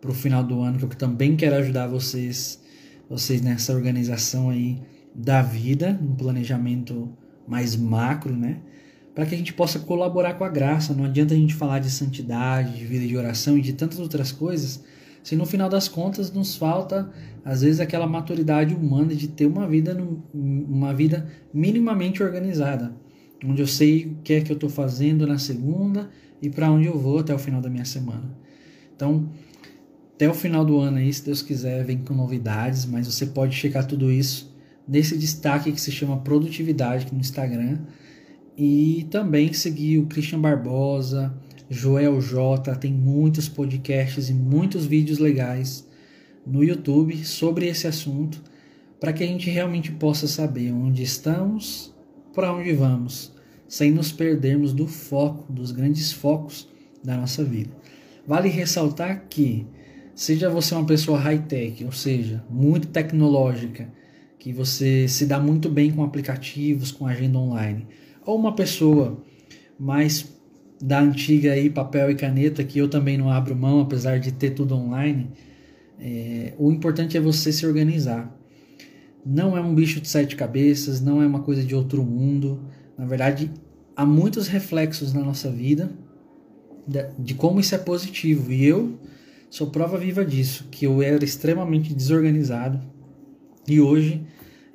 para 0.00 0.10
o 0.10 0.14
final 0.14 0.44
do 0.44 0.60
ano 0.60 0.78
que 0.78 0.84
eu 0.84 0.88
também 0.90 1.34
quero 1.34 1.56
ajudar 1.56 1.86
vocês, 1.86 2.62
vocês 3.08 3.40
nessa 3.40 3.72
organização 3.72 4.50
aí 4.50 4.80
da 5.14 5.42
vida, 5.42 5.98
um 6.00 6.14
planejamento 6.14 7.10
mais 7.46 7.76
macro, 7.76 8.34
né? 8.34 8.60
Para 9.14 9.26
que 9.26 9.34
a 9.34 9.38
gente 9.38 9.52
possa 9.52 9.78
colaborar 9.78 10.34
com 10.34 10.44
a 10.44 10.48
graça. 10.48 10.92
Não 10.92 11.04
adianta 11.04 11.34
a 11.34 11.36
gente 11.36 11.54
falar 11.54 11.78
de 11.78 11.90
santidade, 11.90 12.76
de 12.76 12.84
vida 12.84 13.06
de 13.06 13.16
oração 13.16 13.56
e 13.56 13.60
de 13.60 13.72
tantas 13.72 13.98
outras 13.98 14.32
coisas, 14.32 14.82
se 15.24 15.34
no 15.34 15.44
final 15.44 15.68
das 15.68 15.88
contas 15.88 16.30
nos 16.30 16.54
falta 16.54 17.10
às 17.44 17.62
vezes 17.62 17.80
aquela 17.80 18.06
maturidade 18.06 18.74
humana 18.74 19.14
de 19.14 19.26
ter 19.26 19.46
uma 19.46 19.66
vida 19.66 19.96
uma 20.32 20.94
vida 20.94 21.26
minimamente 21.52 22.22
organizada, 22.22 22.94
onde 23.44 23.60
eu 23.60 23.66
sei 23.66 24.06
o 24.06 24.16
que 24.22 24.34
é 24.34 24.40
que 24.40 24.52
eu 24.52 24.54
estou 24.54 24.70
fazendo 24.70 25.26
na 25.26 25.38
segunda 25.38 26.08
e 26.40 26.48
para 26.48 26.70
onde 26.70 26.86
eu 26.86 26.98
vou 26.98 27.18
até 27.18 27.34
o 27.34 27.38
final 27.38 27.60
da 27.60 27.70
minha 27.70 27.84
semana. 27.84 28.36
Então, 28.94 29.28
até 30.14 30.28
o 30.28 30.34
final 30.34 30.64
do 30.64 30.78
ano 30.78 30.98
aí, 30.98 31.12
se 31.12 31.24
Deus 31.24 31.42
quiser, 31.42 31.84
vem 31.84 31.98
com 31.98 32.14
novidades, 32.14 32.84
mas 32.86 33.06
você 33.06 33.26
pode 33.26 33.56
checar 33.56 33.86
tudo 33.86 34.12
isso 34.12 34.54
nesse 34.86 35.16
destaque 35.16 35.72
que 35.72 35.80
se 35.80 35.90
chama 35.90 36.18
produtividade 36.18 37.12
no 37.12 37.18
Instagram 37.18 37.78
e 38.56 39.06
também 39.10 39.52
seguir 39.52 39.98
o 39.98 40.06
Christian 40.06 40.40
Barbosa, 40.40 41.34
Joel 41.68 42.20
J, 42.20 42.74
tem 42.76 42.92
muitos 42.92 43.48
podcasts 43.48 44.28
e 44.28 44.34
muitos 44.34 44.84
vídeos 44.84 45.18
legais 45.18 45.86
no 46.46 46.62
YouTube 46.62 47.24
sobre 47.24 47.66
esse 47.66 47.86
assunto, 47.86 48.42
para 49.00 49.12
que 49.12 49.24
a 49.24 49.26
gente 49.26 49.48
realmente 49.48 49.90
possa 49.92 50.28
saber 50.28 50.72
onde 50.72 51.02
estamos, 51.02 51.94
para 52.34 52.52
onde 52.52 52.72
vamos, 52.72 53.32
sem 53.66 53.90
nos 53.90 54.12
perdermos 54.12 54.72
do 54.72 54.86
foco, 54.86 55.50
dos 55.52 55.72
grandes 55.72 56.12
focos 56.12 56.68
da 57.02 57.16
nossa 57.16 57.42
vida. 57.42 57.70
Vale 58.26 58.48
ressaltar 58.48 59.26
que, 59.28 59.66
seja 60.14 60.50
você 60.50 60.74
uma 60.74 60.86
pessoa 60.86 61.18
high-tech, 61.18 61.84
ou 61.84 61.92
seja, 61.92 62.44
muito 62.48 62.88
tecnológica, 62.88 63.88
que 64.38 64.52
você 64.52 65.08
se 65.08 65.24
dá 65.24 65.40
muito 65.40 65.70
bem 65.70 65.90
com 65.90 66.04
aplicativos, 66.04 66.92
com 66.92 67.06
agenda 67.06 67.38
online, 67.38 67.86
ou 68.24 68.38
uma 68.38 68.54
pessoa 68.54 69.22
mais 69.78 70.33
da 70.84 71.00
antiga 71.00 71.52
aí 71.52 71.70
papel 71.70 72.10
e 72.10 72.14
caneta 72.14 72.62
que 72.62 72.78
eu 72.78 72.86
também 72.86 73.16
não 73.16 73.30
abro 73.30 73.56
mão 73.56 73.80
apesar 73.80 74.20
de 74.20 74.30
ter 74.30 74.50
tudo 74.50 74.74
online 74.74 75.30
é, 75.98 76.52
o 76.58 76.70
importante 76.70 77.16
é 77.16 77.20
você 77.20 77.50
se 77.50 77.66
organizar. 77.66 78.30
Não 79.24 79.56
é 79.56 79.60
um 79.62 79.74
bicho 79.74 79.98
de 79.98 80.08
sete 80.08 80.36
cabeças 80.36 81.00
não 81.00 81.22
é 81.22 81.26
uma 81.26 81.40
coisa 81.40 81.62
de 81.62 81.74
outro 81.74 82.04
mundo. 82.04 82.60
Na 82.98 83.06
verdade 83.06 83.50
há 83.96 84.04
muitos 84.04 84.46
reflexos 84.46 85.14
na 85.14 85.22
nossa 85.22 85.50
vida 85.50 85.90
de, 86.86 87.06
de 87.18 87.32
como 87.32 87.60
isso 87.60 87.74
é 87.74 87.78
positivo. 87.78 88.52
E 88.52 88.66
eu 88.66 88.98
sou 89.48 89.68
prova 89.68 89.96
viva 89.96 90.22
disso 90.22 90.68
que 90.70 90.84
eu 90.84 91.00
era 91.00 91.24
extremamente 91.24 91.94
desorganizado 91.94 92.78
e 93.66 93.80
hoje 93.80 94.20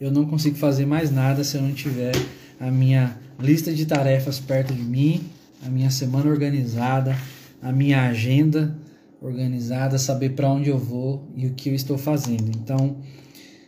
eu 0.01 0.09
não 0.09 0.25
consigo 0.25 0.55
fazer 0.55 0.87
mais 0.87 1.11
nada 1.11 1.43
se 1.43 1.55
eu 1.55 1.61
não 1.61 1.71
tiver 1.71 2.13
a 2.59 2.71
minha 2.71 3.15
lista 3.39 3.71
de 3.71 3.85
tarefas 3.85 4.39
perto 4.39 4.73
de 4.73 4.81
mim 4.81 5.29
a 5.65 5.69
minha 5.69 5.89
semana 5.89 6.29
organizada, 6.29 7.15
a 7.61 7.71
minha 7.71 8.03
agenda 8.03 8.77
organizada, 9.21 9.97
saber 9.97 10.29
para 10.29 10.49
onde 10.49 10.69
eu 10.69 10.77
vou 10.77 11.27
e 11.35 11.45
o 11.47 11.53
que 11.53 11.69
eu 11.69 11.75
estou 11.75 11.97
fazendo. 11.97 12.49
Então, 12.49 12.97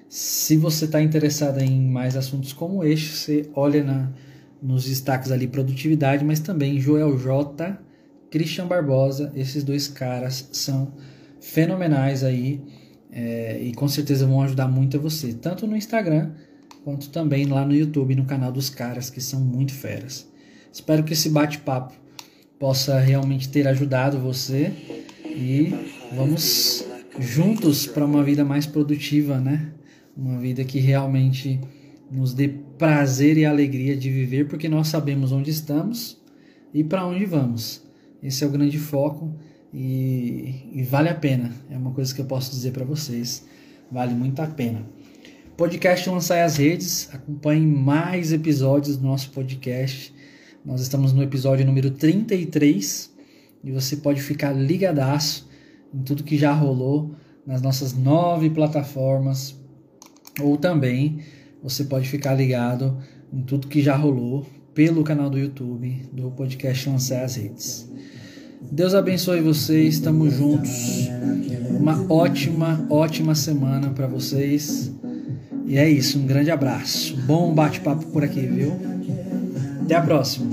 se 0.08 0.56
você 0.58 0.86
está 0.86 1.02
interessado 1.02 1.60
em 1.60 1.90
mais 1.90 2.16
assuntos 2.16 2.54
como 2.54 2.84
este, 2.84 3.10
você 3.10 3.50
olha 3.54 3.84
na, 3.84 4.12
nos 4.62 4.86
destaques 4.86 5.32
ali 5.32 5.48
produtividade, 5.48 6.24
mas 6.24 6.40
também 6.40 6.80
Joel 6.80 7.18
J, 7.18 7.78
Christian 8.30 8.68
Barbosa, 8.68 9.32
esses 9.36 9.64
dois 9.64 9.88
caras 9.88 10.50
são 10.54 10.94
fenomenais 11.42 12.24
aí 12.24 12.62
é, 13.12 13.62
e 13.62 13.74
com 13.74 13.88
certeza 13.88 14.26
vão 14.26 14.42
ajudar 14.42 14.68
muito 14.68 14.96
a 14.96 15.00
você, 15.00 15.34
tanto 15.34 15.68
no 15.68 15.76
Instagram 15.76 16.32
quanto 16.84 17.10
também 17.10 17.46
lá 17.46 17.66
no 17.66 17.74
YouTube, 17.74 18.16
no 18.16 18.26
canal 18.26 18.52
dos 18.52 18.70
caras 18.70 19.10
que 19.10 19.20
são 19.20 19.42
muito 19.42 19.74
feras. 19.74 20.31
Espero 20.72 21.04
que 21.04 21.14
esse 21.14 21.30
bate-papo 21.30 21.94
possa 22.60 23.00
realmente 23.00 23.50
ter 23.50 23.68
ajudado 23.68 24.20
você 24.20 24.72
e 25.26 25.74
vamos 26.16 26.86
juntos 27.20 27.88
para 27.88 28.06
uma 28.06 28.24
vida 28.24 28.46
mais 28.46 28.66
produtiva, 28.66 29.40
né? 29.40 29.72
Uma 30.16 30.40
vida 30.40 30.64
que 30.64 30.80
realmente 30.80 31.60
nos 32.12 32.34
dê 32.34 32.50
prazer 32.78 33.38
e 33.38 33.46
alegria 33.46 33.96
de 33.96 34.10
viver, 34.10 34.48
porque 34.48 34.68
nós 34.68 34.88
sabemos 34.88 35.32
onde 35.32 35.50
estamos 35.50 36.22
e 36.74 36.84
para 36.84 37.06
onde 37.06 37.26
vamos. 37.26 37.82
Esse 38.22 38.44
é 38.44 38.48
o 38.48 38.52
grande 38.52 38.78
foco 38.78 39.34
e, 39.74 40.70
e, 40.74 40.84
vale 40.84 41.10
a 41.10 41.16
pena. 41.16 41.52
É 41.70 41.78
uma 41.78 41.92
coisa 41.92 42.14
que 42.14 42.22
eu 42.22 42.26
posso 42.26 42.52
dizer 42.52 42.72
para 42.72 42.86
vocês. 42.86 43.46
Vale 43.92 44.14
muito 44.14 44.42
a 44.42 44.48
pena. 44.48 44.86
Podcast 45.58 46.10
Lançai 46.10 46.44
as 46.44 46.58
Redes. 46.58 47.10
Acompanhe 47.14 47.66
mais 47.66 48.32
episódios 48.32 48.98
do 48.98 49.08
nosso 49.08 49.32
podcast. 49.32 50.14
Nós 50.64 50.80
estamos 50.80 51.12
no 51.12 51.24
episódio 51.24 51.66
número 51.66 51.90
33 51.90 53.12
e 53.64 53.72
você 53.72 53.98
pode 53.98 54.22
ficar 54.22 54.52
ligadaço 54.54 55.50
em 55.92 56.04
tudo 56.04 56.24
que 56.24 56.38
já 56.38 56.54
rolou 56.54 57.16
nas 57.46 57.64
nossas 57.64 57.94
nove 57.94 58.48
plataformas 58.52 59.56
ou 60.40 60.58
também 60.58 61.20
você 61.64 61.84
pode 61.84 62.08
ficar 62.08 62.36
ligado 62.36 62.96
em 63.34 63.42
tudo 63.42 63.68
que 63.68 63.82
já 63.82 63.96
rolou 63.96 64.46
pelo 64.74 65.04
canal 65.04 65.32
do 65.32 65.40
YouTube 65.40 66.04
do 66.14 66.30
podcast 66.30 66.88
Lançar 66.88 67.24
as 67.24 67.36
Redes. 67.36 67.90
Deus 68.72 68.94
abençoe 68.94 69.42
vocês, 69.42 69.96
estamos 69.96 70.36
juntos. 70.36 71.10
Uma 71.72 72.06
ótima, 72.08 72.86
ótima 72.88 73.34
semana 73.34 73.90
para 73.90 74.06
vocês. 74.06 74.92
E 75.66 75.78
é 75.78 75.90
isso, 75.90 76.20
um 76.20 76.28
grande 76.28 76.52
abraço. 76.52 77.18
Bom 77.26 77.52
bate-papo 77.52 78.06
por 78.08 78.24
aqui, 78.24 78.42
viu? 78.42 79.01
Até 79.92 80.00
a 80.00 80.04
próxima. 80.04 80.50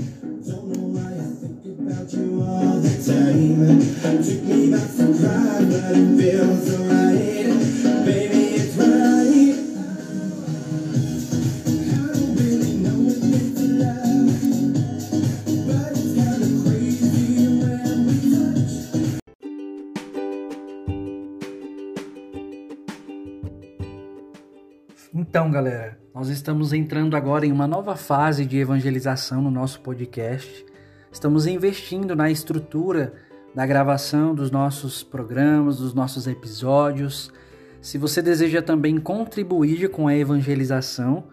Então, 25.29 25.51
galera, 25.51 25.95
nós 26.11 26.27
estamos 26.29 26.73
entrando 26.73 27.15
agora 27.15 27.45
em 27.45 27.51
uma 27.51 27.67
nova 27.67 27.95
fase 27.95 28.47
de 28.47 28.57
evangelização 28.57 29.43
no 29.43 29.51
nosso 29.51 29.79
podcast. 29.79 30.65
Estamos 31.11 31.45
investindo 31.45 32.15
na 32.15 32.31
estrutura 32.31 33.13
da 33.53 33.63
gravação 33.63 34.33
dos 34.33 34.49
nossos 34.49 35.03
programas, 35.03 35.77
dos 35.77 35.93
nossos 35.93 36.25
episódios. 36.25 37.31
Se 37.79 37.99
você 37.99 38.23
deseja 38.23 38.59
também 38.59 38.99
contribuir 38.99 39.89
com 39.89 40.07
a 40.07 40.15
evangelização, 40.15 41.25